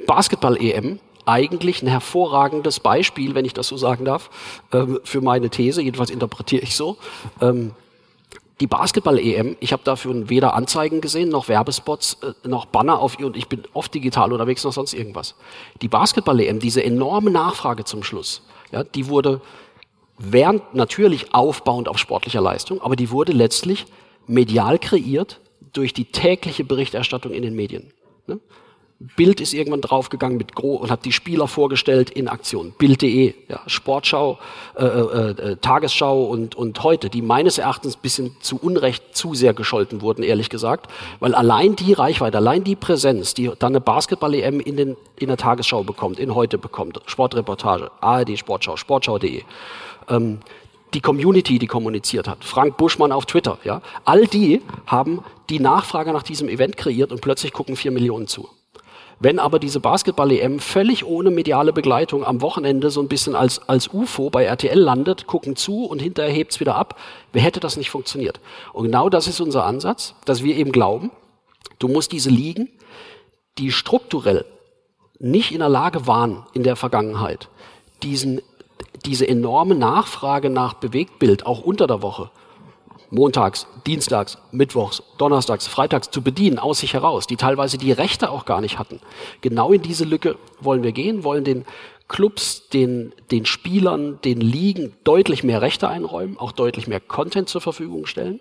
Basketball-EM, 0.06 1.00
eigentlich 1.24 1.82
ein 1.82 1.88
hervorragendes 1.88 2.80
Beispiel, 2.80 3.34
wenn 3.34 3.44
ich 3.44 3.52
das 3.52 3.68
so 3.68 3.76
sagen 3.76 4.04
darf, 4.04 4.30
ähm, 4.72 5.00
für 5.04 5.20
meine 5.20 5.50
These, 5.50 5.82
jedenfalls 5.82 6.10
interpretiere 6.10 6.62
ich 6.62 6.74
so. 6.74 6.96
Ähm, 7.40 7.72
die 8.60 8.66
Basketball-EM, 8.66 9.56
ich 9.60 9.72
habe 9.72 9.82
dafür 9.84 10.28
weder 10.28 10.54
Anzeigen 10.54 11.00
gesehen, 11.00 11.28
noch 11.28 11.48
Werbespots, 11.48 12.18
äh, 12.22 12.48
noch 12.48 12.66
Banner 12.66 12.98
auf 12.98 13.18
ihr 13.18 13.26
und 13.26 13.36
ich 13.36 13.48
bin 13.48 13.62
oft 13.72 13.94
digital 13.94 14.32
unterwegs, 14.32 14.64
noch 14.64 14.72
sonst 14.72 14.94
irgendwas. 14.94 15.34
Die 15.80 15.88
Basketball-EM, 15.88 16.58
diese 16.58 16.82
enorme 16.82 17.30
Nachfrage 17.30 17.84
zum 17.84 18.02
Schluss, 18.02 18.42
ja, 18.72 18.82
die 18.84 19.08
wurde 19.08 19.40
während 20.18 20.74
natürlich 20.74 21.32
aufbauend 21.34 21.88
auf 21.88 21.98
sportlicher 21.98 22.40
Leistung, 22.40 22.82
aber 22.82 22.96
die 22.96 23.10
wurde 23.10 23.32
letztlich 23.32 23.86
medial 24.26 24.78
kreiert 24.78 25.40
durch 25.72 25.92
die 25.92 26.06
tägliche 26.06 26.64
Berichterstattung 26.64 27.32
in 27.32 27.42
den 27.42 27.54
Medien. 27.54 27.92
Ne? 28.26 28.40
Bild 29.00 29.40
ist 29.40 29.54
irgendwann 29.54 29.80
draufgegangen 29.80 30.38
mit 30.38 30.56
Gro 30.56 30.74
und 30.74 30.90
hat 30.90 31.04
die 31.04 31.12
Spieler 31.12 31.46
vorgestellt 31.46 32.10
in 32.10 32.26
Aktion. 32.26 32.72
Bild.de, 32.76 33.32
ja, 33.46 33.60
Sportschau, 33.68 34.40
äh, 34.74 34.84
äh, 34.84 35.30
äh, 35.30 35.56
Tagesschau 35.56 36.24
und, 36.24 36.56
und 36.56 36.82
heute, 36.82 37.08
die 37.08 37.22
meines 37.22 37.58
Erachtens 37.58 37.96
bisschen 37.96 38.36
zu 38.40 38.56
Unrecht 38.56 39.16
zu 39.16 39.34
sehr 39.34 39.54
gescholten 39.54 40.02
wurden, 40.02 40.24
ehrlich 40.24 40.50
gesagt, 40.50 40.90
weil 41.20 41.36
allein 41.36 41.76
die 41.76 41.92
Reichweite, 41.92 42.38
allein 42.38 42.64
die 42.64 42.74
Präsenz, 42.74 43.34
die 43.34 43.52
dann 43.60 43.70
eine 43.70 43.80
Basketball-EM 43.80 44.58
in, 44.58 44.76
den, 44.76 44.96
in 45.16 45.28
der 45.28 45.36
Tagesschau 45.36 45.84
bekommt, 45.84 46.18
in 46.18 46.34
heute 46.34 46.58
bekommt, 46.58 47.00
Sportreportage, 47.06 47.92
ARD 48.00 48.36
Sportschau, 48.36 48.76
Sportschau.de, 48.76 49.44
ähm, 50.08 50.40
die 50.92 51.00
Community, 51.00 51.60
die 51.60 51.68
kommuniziert 51.68 52.26
hat, 52.26 52.44
Frank 52.44 52.76
Buschmann 52.76 53.12
auf 53.12 53.26
Twitter, 53.26 53.58
ja, 53.62 53.80
all 54.04 54.26
die 54.26 54.60
haben 54.86 55.22
die 55.50 55.60
Nachfrage 55.60 56.12
nach 56.12 56.24
diesem 56.24 56.48
Event 56.48 56.76
kreiert 56.76 57.12
und 57.12 57.20
plötzlich 57.20 57.52
gucken 57.52 57.76
vier 57.76 57.92
Millionen 57.92 58.26
zu. 58.26 58.48
Wenn 59.20 59.38
aber 59.38 59.58
diese 59.58 59.80
Basketball-EM 59.80 60.60
völlig 60.60 61.04
ohne 61.04 61.30
mediale 61.30 61.72
Begleitung 61.72 62.24
am 62.24 62.40
Wochenende 62.40 62.90
so 62.90 63.00
ein 63.00 63.08
bisschen 63.08 63.34
als, 63.34 63.68
als 63.68 63.92
UFO 63.92 64.30
bei 64.30 64.44
RTL 64.44 64.78
landet, 64.78 65.26
gucken 65.26 65.56
zu 65.56 65.86
und 65.86 66.00
hinterher 66.00 66.32
hebt's 66.32 66.60
wieder 66.60 66.76
ab, 66.76 66.98
wer 67.32 67.42
hätte 67.42 67.58
das 67.58 67.76
nicht 67.76 67.90
funktioniert? 67.90 68.40
Und 68.72 68.84
genau 68.84 69.08
das 69.08 69.26
ist 69.26 69.40
unser 69.40 69.64
Ansatz, 69.64 70.14
dass 70.24 70.44
wir 70.44 70.56
eben 70.56 70.70
glauben, 70.70 71.10
du 71.80 71.88
musst 71.88 72.12
diese 72.12 72.30
Ligen, 72.30 72.68
die 73.58 73.72
strukturell 73.72 74.44
nicht 75.18 75.50
in 75.50 75.58
der 75.58 75.68
Lage 75.68 76.06
waren 76.06 76.46
in 76.52 76.62
der 76.62 76.76
Vergangenheit, 76.76 77.48
diesen 78.04 78.40
diese 79.04 79.28
enorme 79.28 79.74
Nachfrage 79.74 80.50
nach 80.50 80.74
Bewegtbild 80.74 81.46
auch 81.46 81.60
unter 81.60 81.86
der 81.86 82.02
Woche, 82.02 82.30
montags, 83.10 83.66
dienstags, 83.86 84.38
mittwochs, 84.52 85.02
donnerstags, 85.16 85.66
freitags 85.66 86.10
zu 86.10 86.22
bedienen 86.22 86.58
aus 86.58 86.80
sich 86.80 86.94
heraus, 86.94 87.26
die 87.26 87.36
teilweise 87.36 87.78
die 87.78 87.92
Rechte 87.92 88.30
auch 88.30 88.44
gar 88.44 88.60
nicht 88.60 88.78
hatten. 88.78 89.00
Genau 89.40 89.72
in 89.72 89.82
diese 89.82 90.04
Lücke 90.04 90.36
wollen 90.60 90.82
wir 90.82 90.92
gehen, 90.92 91.24
wollen 91.24 91.44
den 91.44 91.64
Clubs, 92.08 92.68
den, 92.70 93.12
den 93.30 93.44
Spielern, 93.44 94.18
den 94.24 94.40
Ligen 94.40 94.94
deutlich 95.04 95.44
mehr 95.44 95.60
Rechte 95.60 95.88
einräumen, 95.88 96.38
auch 96.38 96.52
deutlich 96.52 96.88
mehr 96.88 97.00
Content 97.00 97.48
zur 97.48 97.60
Verfügung 97.60 98.06
stellen 98.06 98.40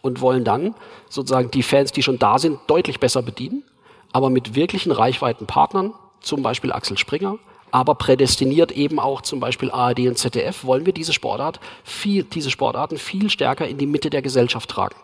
und 0.00 0.20
wollen 0.20 0.44
dann 0.44 0.74
sozusagen 1.08 1.50
die 1.50 1.62
Fans, 1.62 1.92
die 1.92 2.02
schon 2.02 2.18
da 2.18 2.38
sind, 2.38 2.58
deutlich 2.66 3.00
besser 3.00 3.22
bedienen, 3.22 3.64
aber 4.12 4.30
mit 4.30 4.54
wirklichen 4.54 4.92
Reichweitenpartnern, 4.92 5.94
zum 6.20 6.42
Beispiel 6.42 6.72
Axel 6.72 6.96
Springer, 6.96 7.38
aber 7.72 7.96
prädestiniert 7.96 8.70
eben 8.70 9.00
auch 9.00 9.22
zum 9.22 9.40
Beispiel 9.40 9.70
ARD 9.70 10.00
und 10.00 10.18
ZDF, 10.18 10.62
wollen 10.64 10.86
wir 10.86 10.92
diese 10.92 11.12
Sportart 11.12 11.58
viel, 11.82 12.22
diese 12.22 12.50
Sportarten 12.50 12.98
viel 12.98 13.30
stärker 13.30 13.66
in 13.66 13.78
die 13.78 13.86
Mitte 13.86 14.10
der 14.10 14.22
Gesellschaft 14.22 14.70
tragen. 14.70 14.94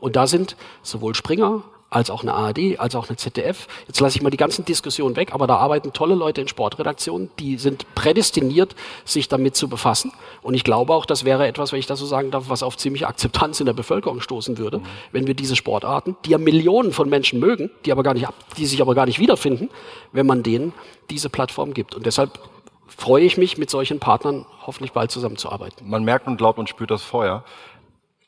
Und 0.00 0.16
da 0.16 0.26
sind 0.26 0.56
sowohl 0.82 1.14
Springer 1.14 1.62
als 1.92 2.10
auch 2.10 2.22
eine 2.22 2.34
ARD, 2.34 2.78
als 2.78 2.94
auch 2.94 3.08
eine 3.08 3.16
ZDF. 3.16 3.68
Jetzt 3.86 4.00
lasse 4.00 4.16
ich 4.16 4.22
mal 4.22 4.30
die 4.30 4.36
ganzen 4.36 4.64
Diskussionen 4.64 5.14
weg, 5.16 5.34
aber 5.34 5.46
da 5.46 5.56
arbeiten 5.56 5.92
tolle 5.92 6.14
Leute 6.14 6.40
in 6.40 6.48
Sportredaktionen, 6.48 7.30
die 7.38 7.58
sind 7.58 7.94
prädestiniert, 7.94 8.74
sich 9.04 9.28
damit 9.28 9.56
zu 9.56 9.68
befassen. 9.68 10.12
Und 10.42 10.54
ich 10.54 10.64
glaube 10.64 10.94
auch, 10.94 11.04
das 11.04 11.24
wäre 11.24 11.46
etwas, 11.46 11.72
wenn 11.72 11.78
ich 11.78 11.86
das 11.86 11.98
so 11.98 12.06
sagen 12.06 12.30
darf, 12.30 12.48
was 12.48 12.62
auf 12.62 12.76
ziemliche 12.76 13.06
Akzeptanz 13.06 13.60
in 13.60 13.66
der 13.66 13.74
Bevölkerung 13.74 14.20
stoßen 14.20 14.58
würde, 14.58 14.78
mhm. 14.78 14.84
wenn 15.12 15.26
wir 15.26 15.34
diese 15.34 15.54
Sportarten, 15.54 16.16
die 16.24 16.30
ja 16.30 16.38
Millionen 16.38 16.92
von 16.92 17.08
Menschen 17.08 17.38
mögen, 17.38 17.70
die 17.84 17.92
aber 17.92 18.02
gar 18.02 18.14
nicht, 18.14 18.26
die 18.56 18.66
sich 18.66 18.80
aber 18.80 18.94
gar 18.94 19.06
nicht 19.06 19.18
wiederfinden, 19.18 19.68
wenn 20.12 20.26
man 20.26 20.42
denen 20.42 20.72
diese 21.10 21.28
Plattform 21.28 21.74
gibt. 21.74 21.94
Und 21.94 22.06
deshalb 22.06 22.38
freue 22.86 23.24
ich 23.24 23.36
mich, 23.36 23.58
mit 23.58 23.70
solchen 23.70 23.98
Partnern 23.98 24.46
hoffentlich 24.66 24.92
bald 24.92 25.10
zusammenzuarbeiten. 25.10 25.88
Man 25.88 26.04
merkt 26.04 26.26
und 26.26 26.36
glaubt 26.36 26.58
und 26.58 26.68
spürt 26.68 26.90
das 26.90 27.02
Feuer. 27.02 27.44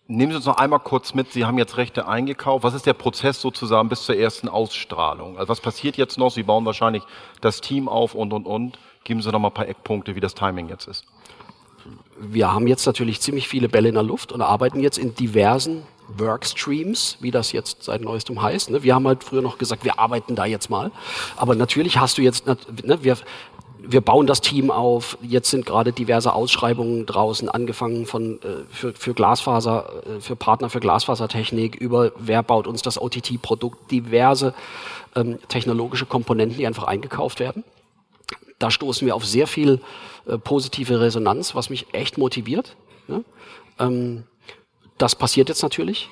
Nehmen 0.06 0.32
Sie 0.32 0.36
uns 0.36 0.44
noch 0.44 0.58
einmal 0.58 0.80
kurz 0.80 1.14
mit. 1.14 1.32
Sie 1.32 1.46
haben 1.46 1.56
jetzt 1.56 1.78
Rechte 1.78 2.06
eingekauft. 2.06 2.62
Was 2.62 2.74
ist 2.74 2.84
der 2.84 2.92
Prozess 2.92 3.40
sozusagen 3.40 3.88
bis 3.88 4.02
zur 4.02 4.16
ersten 4.16 4.48
Ausstrahlung? 4.48 5.38
Also 5.38 5.48
was 5.48 5.60
passiert 5.60 5.96
jetzt 5.96 6.18
noch? 6.18 6.30
Sie 6.30 6.42
bauen 6.42 6.66
wahrscheinlich 6.66 7.02
das 7.40 7.62
Team 7.62 7.88
auf 7.88 8.14
und, 8.14 8.32
und, 8.34 8.46
und. 8.46 8.78
Geben 9.04 9.22
Sie 9.22 9.30
noch 9.30 9.38
mal 9.38 9.48
ein 9.48 9.54
paar 9.54 9.68
Eckpunkte, 9.68 10.14
wie 10.14 10.20
das 10.20 10.34
Timing 10.34 10.68
jetzt 10.68 10.88
ist. 10.88 11.04
Wir 12.18 12.52
haben 12.52 12.66
jetzt 12.66 12.84
natürlich 12.86 13.20
ziemlich 13.20 13.48
viele 13.48 13.68
Bälle 13.68 13.88
in 13.88 13.94
der 13.94 14.02
Luft 14.02 14.30
und 14.32 14.42
arbeiten 14.42 14.80
jetzt 14.80 14.98
in 14.98 15.14
diversen 15.14 15.84
Workstreams, 16.08 17.16
wie 17.20 17.30
das 17.30 17.52
jetzt 17.52 17.82
seit 17.82 18.02
neuestem 18.02 18.42
heißt. 18.42 18.70
Ne? 18.70 18.82
Wir 18.82 18.94
haben 18.94 19.06
halt 19.06 19.24
früher 19.24 19.42
noch 19.42 19.56
gesagt, 19.56 19.84
wir 19.84 19.98
arbeiten 19.98 20.34
da 20.34 20.44
jetzt 20.44 20.68
mal. 20.68 20.90
Aber 21.36 21.54
natürlich 21.54 21.98
hast 21.98 22.18
du 22.18 22.22
jetzt, 22.22 22.46
ne, 22.46 22.56
wir, 23.02 23.16
wir 23.86 24.00
bauen 24.00 24.26
das 24.26 24.40
Team 24.40 24.70
auf. 24.70 25.18
Jetzt 25.22 25.50
sind 25.50 25.66
gerade 25.66 25.92
diverse 25.92 26.32
Ausschreibungen 26.32 27.06
draußen, 27.06 27.48
angefangen 27.48 28.06
von 28.06 28.40
äh, 28.42 28.64
für, 28.70 28.92
für 28.94 29.14
Glasfaser, 29.14 29.90
äh, 30.06 30.20
für 30.20 30.36
Partner 30.36 30.70
für 30.70 30.80
Glasfasertechnik, 30.80 31.76
über 31.76 32.12
wer 32.18 32.42
baut 32.42 32.66
uns 32.66 32.82
das 32.82 33.00
OTT-Produkt, 33.00 33.90
diverse 33.90 34.54
ähm, 35.14 35.38
technologische 35.48 36.06
Komponenten, 36.06 36.58
die 36.58 36.66
einfach 36.66 36.84
eingekauft 36.84 37.40
werden. 37.40 37.64
Da 38.58 38.70
stoßen 38.70 39.06
wir 39.06 39.14
auf 39.14 39.24
sehr 39.24 39.46
viel 39.46 39.80
äh, 40.26 40.38
positive 40.38 41.00
Resonanz, 41.00 41.54
was 41.54 41.70
mich 41.70 41.86
echt 41.92 42.18
motiviert. 42.18 42.76
Ne? 43.08 43.24
Ähm, 43.78 44.24
das 44.98 45.14
passiert 45.14 45.48
jetzt 45.48 45.62
natürlich. 45.62 46.08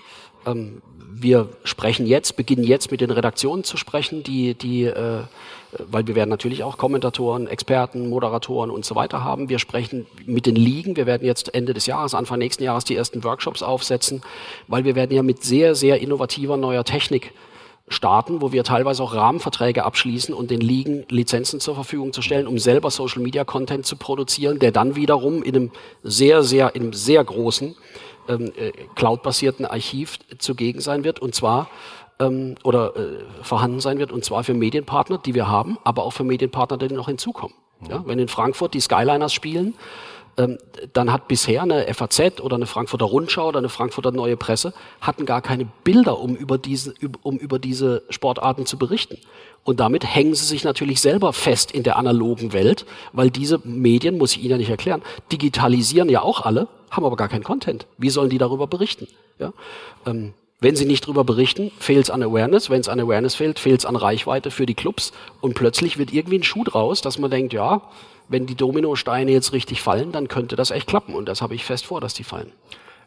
Ähm, 0.47 0.83
wir 1.15 1.49
sprechen 1.65 2.07
jetzt, 2.07 2.37
beginnen 2.37 2.65
jetzt 2.65 2.91
mit 2.91 3.01
den 3.01 3.11
Redaktionen 3.11 3.65
zu 3.65 3.77
sprechen, 3.77 4.23
die, 4.23 4.55
die, 4.55 4.85
äh, 4.85 5.23
weil 5.79 6.07
wir 6.07 6.15
werden 6.15 6.31
natürlich 6.31 6.65
auch 6.65 6.79
Kommentatoren, 6.79 7.47
Experten, 7.47 8.09
Moderatoren 8.09 8.71
und 8.71 8.85
so 8.85 8.95
weiter 8.95 9.23
haben. 9.23 9.49
Wir 9.49 9.59
sprechen 9.59 10.07
mit 10.27 10.47
den 10.47 10.57
Ligen. 10.57 10.97
Wir 10.97 11.07
werden 11.07 11.27
jetzt 11.27 11.55
Ende 11.55 11.75
des 11.75 11.87
Jahres, 11.87 12.15
Anfang 12.15 12.39
nächsten 12.39 12.65
Jahres 12.65 12.85
die 12.85 12.97
ersten 12.97 13.25
Workshops 13.25 13.63
aufsetzen, 13.63 14.23
weil 14.69 14.85
wir 14.85 14.95
werden 14.95 15.15
ja 15.15 15.23
mit 15.23 15.45
sehr, 15.45 15.75
sehr 15.75 16.01
innovativer 16.01 16.57
neuer 16.57 16.85
Technik 16.85 17.33
starten, 17.89 18.41
wo 18.41 18.53
wir 18.53 18.65
teilweise 18.65 19.03
auch 19.03 19.15
Rahmenverträge 19.15 19.85
abschließen 19.85 20.35
und 20.35 20.51
den 20.51 20.61
Ligen 20.61 21.05
Lizenzen 21.09 21.61
zur 21.61 21.75
Verfügung 21.75 22.13
zu 22.13 22.23
stellen, 22.23 22.47
um 22.47 22.59
selber 22.59 22.91
Social 22.91 23.23
Media 23.23 23.45
Content 23.45 23.87
zu 23.87 23.97
produzieren, 23.97 24.59
der 24.59 24.73
dann 24.73 24.97
wiederum 24.97 25.43
in 25.43 25.57
einem 25.57 25.71
sehr, 26.03 26.43
sehr, 26.43 26.75
in 26.75 26.83
einem 26.83 26.93
sehr 26.93 27.23
großen 27.23 27.77
ähm, 28.29 28.53
äh, 28.57 28.73
cloud-basierten 28.95 29.67
Archiv 29.67 30.19
zugegen 30.39 30.81
sein 30.81 31.05
wird 31.05 31.21
und 31.21 31.35
zwar 31.35 31.69
ähm, 32.19 32.57
oder 32.65 32.97
äh, 32.97 33.19
vorhanden 33.43 33.81
sein 33.81 33.99
wird 33.99 34.13
und 34.13 34.25
zwar 34.25 34.45
für 34.45 34.55
Medienpartner, 34.55 35.19
die 35.19 35.35
wir 35.35 35.49
haben, 35.49 35.79
aber 35.85 36.05
auch 36.05 36.13
für 36.13 36.25
Medienpartner, 36.25 36.79
die 36.79 36.95
noch 36.95 37.09
hinzukommen. 37.09 37.57
Ja, 37.89 38.05
wenn 38.07 38.21
in 38.21 38.29
Frankfurt 38.29 38.75
die 38.75 38.81
Skyliners 38.81 39.33
spielen, 39.33 39.75
ähm, 40.39 40.59
dann 40.93 41.13
hat 41.13 41.29
bisher 41.29 41.63
eine 41.63 41.93
FAZ 41.93 42.41
oder 42.41 42.57
eine 42.57 42.67
Frankfurter 42.67 43.05
Rundschau 43.05 43.49
oder 43.49 43.59
eine 43.59 43.69
Frankfurter 43.69 44.13
Neue 44.13 44.37
Presse 44.37 44.73
hatten 45.01 45.27
gar 45.27 45.43
keine 45.43 45.67
Bilder, 45.85 46.19
um 46.19 46.35
über 46.37 46.59
diese, 46.59 46.95
um 47.23 47.37
über 47.37 47.59
diese 47.59 48.03
Sportarten 48.09 48.65
zu 48.65 48.79
berichten. 48.79 49.19
Und 49.65 49.79
damit 49.81 50.05
hängen 50.05 50.35
sie 50.35 50.45
sich 50.45 50.65
natürlich 50.65 51.01
selber 51.01 51.33
fest 51.33 51.71
in 51.71 51.85
der 51.85 51.97
analogen 51.97 52.53
Welt, 52.53 52.85
weil 53.13 53.31
diese 53.31 53.61
Medien, 53.65 54.19
muss 54.19 54.33
ich 54.33 54.41
Ihnen 54.41 54.51
ja 54.51 54.57
nicht 54.57 54.71
erklären, 54.71 55.03
digitalisieren 55.31 56.09
ja 56.09 56.23
auch 56.23 56.41
alle, 56.41 56.69
haben 56.91 57.05
aber 57.05 57.17
gar 57.17 57.29
keinen 57.29 57.45
Content. 57.45 57.87
Wie 57.97 58.11
sollen 58.11 58.31
die 58.31 58.39
darüber 58.39 58.67
berichten? 58.67 59.07
Ja? 59.39 59.53
Ähm, 60.05 60.35
wenn 60.63 60.77
sie 60.77 60.85
nicht 60.85 61.05
darüber 61.05 61.25
berichten, 61.25 61.73
fehlt 61.79 62.05
es 62.05 62.11
an 62.11 62.23
Awareness. 62.23 62.71
Wenn 62.71 62.81
es 62.81 62.89
an 62.89 63.01
Awareness 63.01 63.35
fehlt, 63.35 63.59
fehlt 63.59 63.81
es 63.81 63.87
an 63.87 63.97
Reichweite 63.97 64.53
für 64.53 64.65
die 64.65 64.75
Clubs. 64.75 65.13
Und 65.41 65.55
plötzlich 65.55 65.99
wird 65.99 66.13
irgendwie 66.13 66.39
ein 66.39 66.45
Schuh 66.45 66.63
draus, 66.63 67.01
dass 67.01 67.19
man 67.19 67.33
denkt, 67.33 67.53
ja, 67.53 67.83
wenn 68.29 68.47
die 68.47 68.55
Dominosteine 68.55 69.33
jetzt 69.33 69.53
richtig 69.53 69.83
fallen, 69.83 70.13
dann 70.13 70.29
könnte 70.29 70.55
das 70.55 70.71
echt 70.71 70.87
klappen. 70.87 71.15
Und 71.17 71.27
das 71.27 71.43
habe 71.43 71.57
ich 71.57 71.65
fest 71.65 71.87
vor, 71.87 72.01
dass 72.01 72.15
die 72.15 72.23
fallen. 72.23 72.53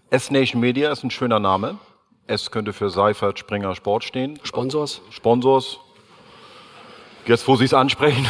S-Nation 0.10 0.60
Media 0.60 0.92
ist 0.92 1.04
ein 1.04 1.12
schöner 1.12 1.40
Name. 1.40 1.80
S 2.28 2.52
könnte 2.52 2.74
für 2.74 2.90
Seifert, 2.90 3.40
Springer, 3.40 3.74
Sport 3.74 4.04
stehen. 4.04 4.38
Sponsors. 4.44 5.02
Sponsors. 5.10 5.80
Jetzt, 7.26 7.48
wo 7.48 7.56
Sie 7.56 7.66
es 7.66 7.74
ansprechen. 7.74 8.28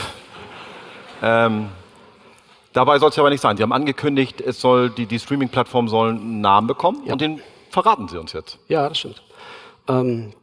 Ähm, 1.21 1.69
dabei 2.71 2.97
soll 2.99 3.09
es 3.09 3.15
ja 3.15 3.23
aber 3.23 3.29
nicht 3.29 3.41
sein. 3.41 3.57
Sie 3.57 3.63
haben 3.63 3.73
angekündigt, 3.73 4.39
es 4.39 4.61
soll, 4.61 4.89
die, 4.89 5.05
die 5.05 5.19
Streaming-Plattform 5.19 5.89
soll 5.89 6.11
einen 6.11 6.39
Namen 6.41 6.67
bekommen 6.67 7.01
ja. 7.05 7.13
und 7.13 7.21
den 7.21 7.41
verraten 7.71 8.07
Sie 8.07 8.17
uns 8.17 8.31
jetzt. 8.33 8.57
Ja, 8.67 8.87
das 8.87 8.99
stimmt. 8.99 9.21
Ähm, 9.89 10.33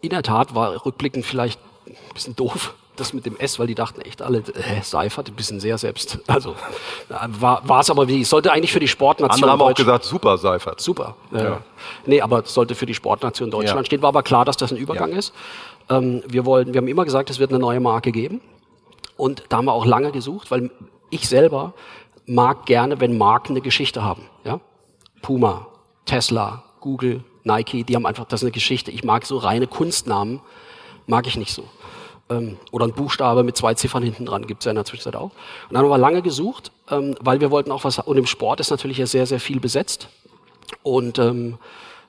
in 0.00 0.10
der 0.10 0.22
Tat 0.22 0.54
war 0.54 0.84
rückblickend 0.84 1.24
vielleicht 1.24 1.60
ein 1.86 1.96
bisschen 2.12 2.34
doof, 2.34 2.74
das 2.96 3.12
mit 3.12 3.24
dem 3.24 3.36
S, 3.36 3.58
weil 3.58 3.66
die 3.66 3.74
dachten 3.74 4.00
echt 4.02 4.20
alle, 4.22 4.38
äh, 4.38 4.82
Seifert, 4.82 5.28
ein 5.28 5.34
bisschen 5.34 5.60
sehr 5.60 5.78
selbst. 5.78 6.18
Also 6.26 6.54
war 7.08 7.80
es 7.80 7.90
aber 7.90 8.08
wie, 8.08 8.24
sollte 8.24 8.52
eigentlich 8.52 8.72
für 8.72 8.80
die 8.80 8.88
Sportnation. 8.88 9.34
Andere 9.34 9.50
haben 9.50 9.58
Deutsch, 9.60 9.80
auch 9.80 9.86
gesagt, 9.86 10.04
super 10.04 10.38
Seifert. 10.38 10.80
Super. 10.80 11.16
Äh, 11.32 11.44
ja. 11.44 11.60
Nee, 12.06 12.20
aber 12.20 12.44
sollte 12.44 12.74
für 12.74 12.86
die 12.86 12.94
Sportnation 12.94 13.50
Deutschland 13.50 13.80
ja. 13.80 13.84
stehen. 13.86 14.02
War 14.02 14.08
aber 14.08 14.22
klar, 14.22 14.44
dass 14.44 14.56
das 14.56 14.72
ein 14.72 14.76
Übergang 14.76 15.12
ja. 15.12 15.18
ist. 15.18 15.32
Ähm, 15.88 16.22
wir, 16.26 16.44
wollen, 16.44 16.72
wir 16.72 16.78
haben 16.80 16.88
immer 16.88 17.04
gesagt, 17.04 17.30
es 17.30 17.38
wird 17.38 17.50
eine 17.50 17.58
neue 17.58 17.80
Marke 17.80 18.12
geben. 18.12 18.40
Und 19.16 19.44
da 19.48 19.58
haben 19.58 19.66
wir 19.66 19.72
auch 19.72 19.86
lange 19.86 20.12
gesucht, 20.12 20.50
weil 20.50 20.70
ich 21.10 21.28
selber 21.28 21.74
mag 22.26 22.66
gerne, 22.66 23.00
wenn 23.00 23.16
Marken 23.18 23.52
eine 23.52 23.60
Geschichte 23.60 24.02
haben. 24.02 24.22
Ja? 24.44 24.60
Puma, 25.22 25.66
Tesla, 26.04 26.64
Google, 26.80 27.24
Nike, 27.44 27.84
die 27.84 27.94
haben 27.94 28.06
einfach, 28.06 28.24
das 28.24 28.40
ist 28.40 28.44
eine 28.44 28.52
Geschichte. 28.52 28.90
Ich 28.90 29.04
mag 29.04 29.24
so 29.26 29.38
reine 29.38 29.66
Kunstnamen, 29.66 30.40
mag 31.06 31.26
ich 31.26 31.36
nicht 31.36 31.52
so. 31.52 31.64
Ähm, 32.32 32.56
oder 32.70 32.86
ein 32.86 32.92
Buchstabe 32.92 33.42
mit 33.42 33.56
zwei 33.56 33.74
Ziffern 33.74 34.02
hinten 34.02 34.26
dran, 34.26 34.46
gibt 34.46 34.62
es 34.62 34.64
ja 34.64 34.70
in 34.70 34.76
der 34.76 34.84
Zwischenzeit 34.84 35.16
auch. 35.16 35.30
Und 35.30 35.72
dann 35.72 35.82
haben 35.82 35.90
wir 35.90 35.98
lange 35.98 36.22
gesucht, 36.22 36.72
ähm, 36.90 37.14
weil 37.20 37.40
wir 37.40 37.50
wollten 37.50 37.70
auch 37.70 37.84
was, 37.84 37.98
und 37.98 38.16
im 38.16 38.26
Sport 38.26 38.60
ist 38.60 38.70
natürlich 38.70 38.98
ja 38.98 39.06
sehr, 39.06 39.26
sehr 39.26 39.40
viel 39.40 39.60
besetzt. 39.60 40.08
Und 40.82 41.18
ähm, 41.18 41.58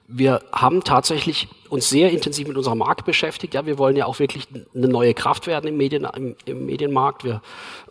wir 0.07 0.41
haben 0.51 0.83
tatsächlich 0.83 1.47
uns 1.69 1.89
sehr 1.89 2.12
intensiv 2.12 2.47
mit 2.47 2.57
unserer 2.57 2.75
Marke 2.75 3.03
beschäftigt. 3.03 3.53
Ja, 3.53 3.65
wir 3.65 3.77
wollen 3.77 3.95
ja 3.95 4.05
auch 4.05 4.19
wirklich 4.19 4.47
eine 4.75 4.88
neue 4.88 5.13
Kraft 5.13 5.47
werden 5.47 5.67
im, 5.67 5.77
Medien, 5.77 6.07
im, 6.15 6.36
im 6.45 6.65
Medienmarkt. 6.65 7.23
Wir 7.23 7.41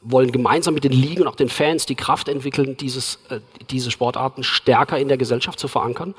wollen 0.03 0.31
gemeinsam 0.31 0.75
mit 0.75 0.85
den 0.85 0.93
Ligen 0.93 1.23
und 1.23 1.29
auch 1.29 1.37
den 1.37 1.49
Fans 1.49 1.87
die 1.87 1.95
Kraft 1.95 2.29
entwickeln, 2.29 2.77
dieses, 2.77 3.19
äh, 3.31 3.41
diese 3.71 3.91
Sportarten 3.91 4.45
stärker 4.45 4.99
in 4.99 5.09
der 5.09 5.17
Gesellschaft 5.17 5.59
zu 5.59 5.69
verankern. 5.69 6.15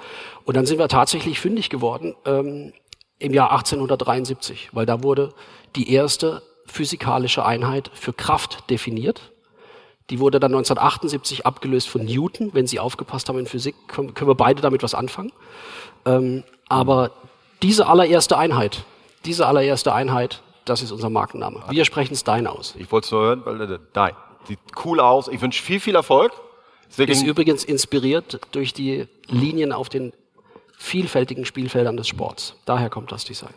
Und 0.46 0.58
dann 0.58 0.66
sind 0.66 0.80
wir 0.80 0.88
tatsächlich 0.88 1.40
fündig 1.40 1.70
geworden 1.70 2.16
ähm, 2.26 2.74
im 3.20 3.34
Jahr 3.34 3.52
1873, 3.52 4.70
weil 4.74 4.86
da 4.86 5.04
wurde 5.04 5.34
die 5.76 5.92
erste 5.92 6.42
physikalische 6.66 7.46
Einheit 7.46 7.92
für 7.94 8.14
Kraft 8.14 8.70
definiert. 8.70 9.32
Die 10.10 10.20
wurde 10.20 10.40
dann 10.40 10.52
1978 10.52 11.46
abgelöst 11.46 11.88
von 11.88 12.04
Newton. 12.04 12.50
Wenn 12.54 12.68
Sie 12.68 12.80
aufgepasst 12.80 13.30
haben 13.30 13.40
in 13.40 13.46
Physik, 13.46 13.76
können, 13.88 14.14
können 14.14 14.30
wir 14.30 14.36
beide 14.36 14.62
damit 14.62 14.84
was 14.84 14.94
anfangen. 14.94 15.32
Ähm, 16.06 16.44
aber 16.68 17.12
diese 17.62 17.88
allererste 17.88 18.38
Einheit, 18.38 18.84
diese 19.26 19.48
allererste 19.48 19.94
Einheit, 19.94 20.42
das 20.66 20.82
ist 20.82 20.92
unser 20.92 21.10
Markenname. 21.10 21.64
Wir 21.70 21.86
sprechen 21.86 22.16
Stein 22.16 22.48
aus. 22.48 22.76
Ich 22.78 22.92
wollte 22.92 23.06
es 23.06 23.12
nur 23.12 23.22
hören, 23.22 23.42
weil 23.46 23.62
äh, 23.62 23.80
Stein 23.92 24.14
sieht 24.48 24.60
cool 24.84 25.00
aus. 25.00 25.28
Ich 25.30 25.42
wünsche 25.42 25.64
viel, 25.64 25.80
viel 25.80 25.96
Erfolg. 25.96 26.34
Ist, 26.90 27.00
ist 27.00 27.24
übrigens 27.24 27.64
inspiriert 27.64 28.40
durch 28.52 28.74
die 28.74 29.08
Linien 29.28 29.72
auf 29.72 29.90
den 29.90 30.14
vielfältigen 30.84 31.46
Spielfeldern 31.46 31.96
des 31.96 32.10
Sports. 32.10 32.56
Daher 32.66 32.90
kommt 32.90 33.12
das 33.12 33.24
Design. 33.24 33.54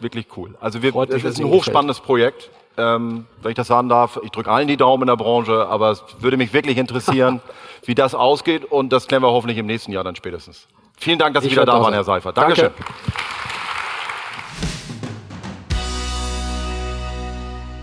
Wirklich 0.00 0.26
cool. 0.36 0.56
Also 0.58 0.82
wir, 0.82 0.96
es 0.96 1.22
ist 1.22 1.38
ein 1.38 1.46
hochspannendes 1.46 2.00
Projekt. 2.00 2.50
Ähm, 2.76 3.26
wenn 3.42 3.50
ich 3.50 3.56
das 3.56 3.66
sagen 3.66 3.88
darf, 3.88 4.18
ich 4.24 4.30
drücke 4.30 4.50
allen 4.50 4.66
die 4.66 4.78
Daumen 4.78 5.02
in 5.02 5.08
der 5.08 5.16
Branche, 5.16 5.66
aber 5.68 5.90
es 5.90 6.02
würde 6.20 6.38
mich 6.38 6.52
wirklich 6.54 6.78
interessieren, 6.78 7.42
wie 7.84 7.94
das 7.94 8.14
ausgeht 8.14 8.64
und 8.64 8.90
das 8.90 9.06
klären 9.06 9.22
wir 9.22 9.30
hoffentlich 9.30 9.58
im 9.58 9.66
nächsten 9.66 9.92
Jahr 9.92 10.02
dann 10.02 10.16
spätestens. 10.16 10.66
Vielen 10.96 11.18
Dank, 11.18 11.34
dass 11.34 11.44
Sie 11.44 11.50
wieder 11.50 11.66
da 11.66 11.80
waren, 11.80 11.92
Herr 11.92 12.04
Seifert. 12.04 12.38
Dankeschön. 12.38 12.70
Danke. 12.74 12.84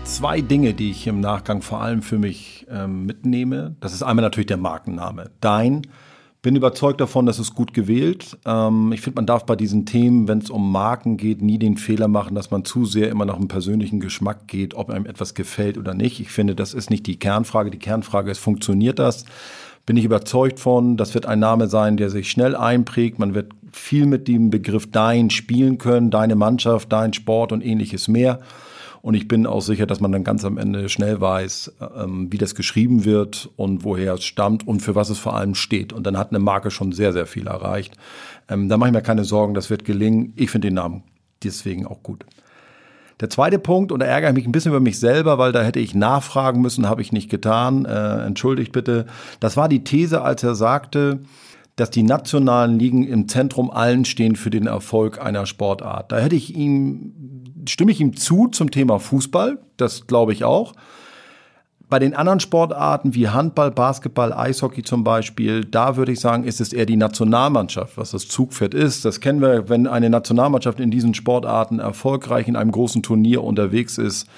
Zwei 0.04 0.40
Dinge, 0.40 0.74
die 0.74 0.90
ich 0.90 1.06
im 1.06 1.20
Nachgang 1.20 1.62
vor 1.62 1.80
allem 1.80 2.02
für 2.02 2.18
mich 2.18 2.66
ähm, 2.68 3.06
mitnehme. 3.06 3.76
Das 3.80 3.92
ist 3.92 4.02
einmal 4.02 4.24
natürlich 4.24 4.46
der 4.46 4.56
Markenname. 4.56 5.30
Dein. 5.40 5.82
Bin 6.40 6.54
überzeugt 6.54 7.00
davon, 7.00 7.26
dass 7.26 7.40
es 7.40 7.54
gut 7.54 7.74
gewählt. 7.74 8.38
Ähm, 8.46 8.92
ich 8.92 9.00
finde, 9.00 9.16
man 9.16 9.26
darf 9.26 9.44
bei 9.44 9.56
diesen 9.56 9.86
Themen, 9.86 10.28
wenn 10.28 10.38
es 10.38 10.50
um 10.50 10.70
Marken 10.70 11.16
geht, 11.16 11.42
nie 11.42 11.58
den 11.58 11.76
Fehler 11.76 12.06
machen, 12.06 12.34
dass 12.34 12.50
man 12.50 12.64
zu 12.64 12.84
sehr 12.84 13.10
immer 13.10 13.24
nach 13.24 13.36
einem 13.36 13.48
persönlichen 13.48 13.98
Geschmack 13.98 14.46
geht, 14.46 14.74
ob 14.74 14.90
einem 14.90 15.06
etwas 15.06 15.34
gefällt 15.34 15.78
oder 15.78 15.94
nicht. 15.94 16.20
Ich 16.20 16.30
finde, 16.30 16.54
das 16.54 16.74
ist 16.74 16.90
nicht 16.90 17.06
die 17.06 17.18
Kernfrage. 17.18 17.70
Die 17.70 17.78
Kernfrage 17.78 18.30
ist, 18.30 18.38
funktioniert 18.38 18.98
das? 18.98 19.24
bin 19.88 19.96
ich 19.96 20.04
überzeugt 20.04 20.60
von. 20.60 20.98
Das 20.98 21.14
wird 21.14 21.24
ein 21.24 21.38
Name 21.38 21.66
sein, 21.66 21.96
der 21.96 22.10
sich 22.10 22.30
schnell 22.30 22.54
einprägt. 22.54 23.18
Man 23.18 23.32
wird 23.32 23.52
viel 23.72 24.04
mit 24.04 24.28
dem 24.28 24.50
Begriff 24.50 24.90
dein 24.90 25.30
spielen 25.30 25.78
können, 25.78 26.10
deine 26.10 26.36
Mannschaft, 26.36 26.92
dein 26.92 27.14
Sport 27.14 27.52
und 27.52 27.64
ähnliches 27.64 28.06
mehr. 28.06 28.40
Und 29.08 29.14
ich 29.14 29.26
bin 29.26 29.46
auch 29.46 29.62
sicher, 29.62 29.86
dass 29.86 30.00
man 30.00 30.12
dann 30.12 30.22
ganz 30.22 30.44
am 30.44 30.58
Ende 30.58 30.90
schnell 30.90 31.18
weiß, 31.18 31.76
ähm, 31.96 32.30
wie 32.30 32.36
das 32.36 32.54
geschrieben 32.54 33.06
wird 33.06 33.48
und 33.56 33.82
woher 33.82 34.12
es 34.12 34.24
stammt 34.24 34.68
und 34.68 34.80
für 34.80 34.96
was 34.96 35.08
es 35.08 35.18
vor 35.18 35.34
allem 35.34 35.54
steht. 35.54 35.94
Und 35.94 36.06
dann 36.06 36.18
hat 36.18 36.28
eine 36.28 36.40
Marke 36.40 36.70
schon 36.70 36.92
sehr, 36.92 37.14
sehr 37.14 37.24
viel 37.24 37.46
erreicht. 37.46 37.94
Ähm, 38.50 38.68
da 38.68 38.76
mache 38.76 38.90
ich 38.90 38.94
mir 38.94 39.00
keine 39.00 39.24
Sorgen, 39.24 39.54
das 39.54 39.70
wird 39.70 39.86
gelingen. 39.86 40.34
Ich 40.36 40.50
finde 40.50 40.68
den 40.68 40.74
Namen 40.74 41.04
deswegen 41.42 41.86
auch 41.86 42.02
gut. 42.02 42.26
Der 43.18 43.30
zweite 43.30 43.58
Punkt, 43.58 43.92
und 43.92 44.00
da 44.00 44.04
ärgere 44.06 44.28
ich 44.28 44.34
mich 44.34 44.46
ein 44.46 44.52
bisschen 44.52 44.72
über 44.72 44.80
mich 44.80 45.00
selber, 45.00 45.38
weil 45.38 45.52
da 45.52 45.62
hätte 45.62 45.80
ich 45.80 45.94
nachfragen 45.94 46.60
müssen, 46.60 46.86
habe 46.86 47.00
ich 47.00 47.10
nicht 47.10 47.30
getan. 47.30 47.86
Äh, 47.86 48.26
entschuldigt 48.26 48.72
bitte. 48.72 49.06
Das 49.40 49.56
war 49.56 49.70
die 49.70 49.84
These, 49.84 50.20
als 50.20 50.42
er 50.42 50.54
sagte, 50.54 51.20
dass 51.76 51.90
die 51.90 52.02
nationalen 52.02 52.78
Ligen 52.78 53.04
im 53.04 53.28
Zentrum 53.28 53.70
allen 53.70 54.04
stehen 54.04 54.36
für 54.36 54.50
den 54.50 54.66
Erfolg 54.66 55.18
einer 55.24 55.46
Sportart. 55.46 56.10
Da 56.12 56.18
hätte 56.18 56.36
ich 56.36 56.54
ihm, 56.54 57.47
stimme 57.68 57.92
ich 57.92 58.00
ihm 58.00 58.16
zu 58.16 58.48
zum 58.48 58.70
Thema 58.70 58.98
Fußball, 58.98 59.58
das 59.76 60.06
glaube 60.06 60.32
ich 60.32 60.44
auch. 60.44 60.74
Bei 61.90 61.98
den 61.98 62.14
anderen 62.14 62.38
Sportarten 62.38 63.14
wie 63.14 63.28
Handball, 63.28 63.70
Basketball, 63.70 64.34
Eishockey 64.34 64.82
zum 64.82 65.04
Beispiel, 65.04 65.64
da 65.64 65.96
würde 65.96 66.12
ich 66.12 66.20
sagen, 66.20 66.44
ist 66.44 66.60
es 66.60 66.74
eher 66.74 66.84
die 66.84 66.98
Nationalmannschaft, 66.98 67.96
was 67.96 68.10
das 68.10 68.28
Zugpferd 68.28 68.74
ist. 68.74 69.06
Das 69.06 69.20
kennen 69.20 69.40
wir, 69.40 69.70
wenn 69.70 69.86
eine 69.86 70.10
Nationalmannschaft 70.10 70.80
in 70.80 70.90
diesen 70.90 71.14
Sportarten 71.14 71.78
erfolgreich 71.78 72.46
in 72.46 72.56
einem 72.56 72.72
großen 72.72 73.02
Turnier 73.02 73.42
unterwegs 73.42 73.96
ist, 73.96 74.28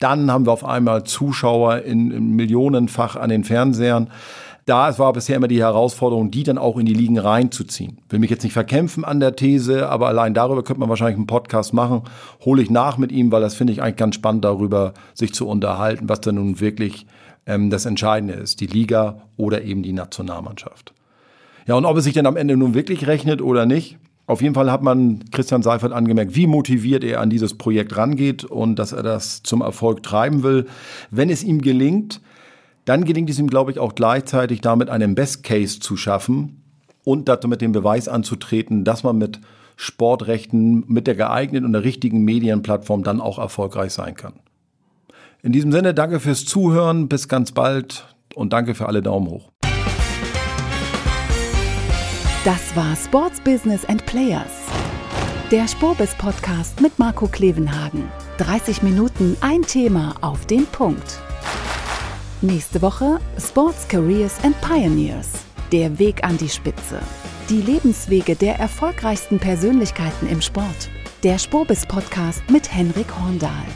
dann 0.00 0.32
haben 0.32 0.46
wir 0.46 0.52
auf 0.52 0.64
einmal 0.64 1.04
Zuschauer 1.04 1.82
in, 1.82 2.10
in 2.10 2.30
Millionenfach 2.30 3.14
an 3.14 3.30
den 3.30 3.44
Fernsehern 3.44 4.10
da 4.66 4.98
war 4.98 5.12
bisher 5.12 5.36
immer 5.36 5.48
die 5.48 5.60
Herausforderung, 5.60 6.30
die 6.30 6.42
dann 6.42 6.58
auch 6.58 6.78
in 6.78 6.86
die 6.86 6.94
Ligen 6.94 7.18
reinzuziehen. 7.18 7.98
Will 8.08 8.18
mich 8.18 8.30
jetzt 8.30 8.44
nicht 8.44 8.52
verkämpfen 8.52 9.04
an 9.04 9.20
der 9.20 9.36
These, 9.36 9.88
aber 9.88 10.08
allein 10.08 10.34
darüber 10.34 10.62
könnte 10.62 10.80
man 10.80 10.88
wahrscheinlich 10.88 11.16
einen 11.16 11.26
Podcast 11.26 11.72
machen. 11.72 12.02
Hole 12.44 12.62
ich 12.62 12.70
nach 12.70 12.98
mit 12.98 13.12
ihm, 13.12 13.32
weil 13.32 13.40
das 13.40 13.54
finde 13.54 13.72
ich 13.72 13.82
eigentlich 13.82 13.96
ganz 13.96 14.14
spannend, 14.14 14.44
darüber 14.44 14.94
sich 15.14 15.32
zu 15.34 15.48
unterhalten, 15.48 16.08
was 16.08 16.20
da 16.20 16.32
nun 16.32 16.60
wirklich 16.60 17.06
ähm, 17.46 17.70
das 17.70 17.86
Entscheidende 17.86 18.34
ist, 18.34 18.60
die 18.60 18.66
Liga 18.66 19.22
oder 19.36 19.62
eben 19.62 19.82
die 19.82 19.92
Nationalmannschaft. 19.92 20.92
Ja, 21.66 21.74
und 21.74 21.84
ob 21.84 21.96
es 21.96 22.04
sich 22.04 22.14
denn 22.14 22.26
am 22.26 22.36
Ende 22.36 22.56
nun 22.56 22.74
wirklich 22.74 23.06
rechnet 23.06 23.42
oder 23.42 23.66
nicht, 23.66 23.98
auf 24.26 24.42
jeden 24.42 24.54
Fall 24.54 24.70
hat 24.70 24.82
man 24.82 25.24
Christian 25.32 25.62
Seifert 25.62 25.92
angemerkt, 25.92 26.36
wie 26.36 26.46
motiviert 26.46 27.02
er 27.02 27.20
an 27.20 27.30
dieses 27.30 27.58
Projekt 27.58 27.96
rangeht 27.96 28.44
und 28.44 28.78
dass 28.78 28.92
er 28.92 29.02
das 29.02 29.42
zum 29.42 29.60
Erfolg 29.60 30.04
treiben 30.04 30.44
will. 30.44 30.66
Wenn 31.10 31.30
es 31.30 31.42
ihm 31.42 31.60
gelingt, 31.60 32.20
dann 32.84 33.04
gelingt 33.04 33.30
es 33.30 33.38
ihm, 33.38 33.48
glaube 33.48 33.70
ich, 33.70 33.78
auch 33.78 33.94
gleichzeitig 33.94 34.60
damit 34.60 34.90
einen 34.90 35.14
Best 35.14 35.42
Case 35.42 35.80
zu 35.80 35.96
schaffen 35.96 36.62
und 37.04 37.28
dazu 37.28 37.48
mit 37.48 37.60
dem 37.60 37.72
Beweis 37.72 38.08
anzutreten, 38.08 38.84
dass 38.84 39.02
man 39.02 39.18
mit 39.18 39.40
Sportrechten, 39.76 40.84
mit 40.88 41.06
der 41.06 41.14
geeigneten 41.14 41.64
und 41.64 41.72
der 41.72 41.84
richtigen 41.84 42.22
Medienplattform 42.24 43.02
dann 43.02 43.20
auch 43.20 43.38
erfolgreich 43.38 43.92
sein 43.92 44.14
kann. 44.14 44.34
In 45.42 45.52
diesem 45.52 45.72
Sinne, 45.72 45.94
danke 45.94 46.20
fürs 46.20 46.44
Zuhören, 46.44 47.08
bis 47.08 47.28
ganz 47.28 47.52
bald 47.52 48.14
und 48.34 48.52
danke 48.52 48.74
für 48.74 48.86
alle 48.86 49.00
Daumen 49.00 49.28
hoch. 49.28 49.50
Das 52.44 52.74
war 52.74 52.94
Sports 52.96 53.40
Business 53.40 53.84
and 53.86 54.04
Players. 54.06 54.66
Der 55.50 55.66
Spurbis 55.66 56.14
Podcast 56.14 56.80
mit 56.80 56.98
Marco 56.98 57.26
Klevenhagen. 57.26 58.08
30 58.38 58.82
Minuten 58.82 59.36
ein 59.40 59.62
Thema 59.62 60.14
auf 60.20 60.46
den 60.46 60.66
Punkt. 60.66 61.20
Nächste 62.42 62.80
Woche 62.80 63.20
Sports 63.38 63.86
Careers 63.86 64.42
and 64.42 64.58
Pioneers. 64.62 65.28
Der 65.72 65.98
Weg 65.98 66.24
an 66.24 66.38
die 66.38 66.48
Spitze. 66.48 66.98
Die 67.50 67.60
Lebenswege 67.60 68.34
der 68.34 68.58
erfolgreichsten 68.58 69.38
Persönlichkeiten 69.38 70.26
im 70.26 70.40
Sport. 70.40 70.88
Der 71.22 71.36
Spobis 71.38 71.84
Podcast 71.84 72.42
mit 72.50 72.72
Henrik 72.72 73.14
Horndahl. 73.20 73.66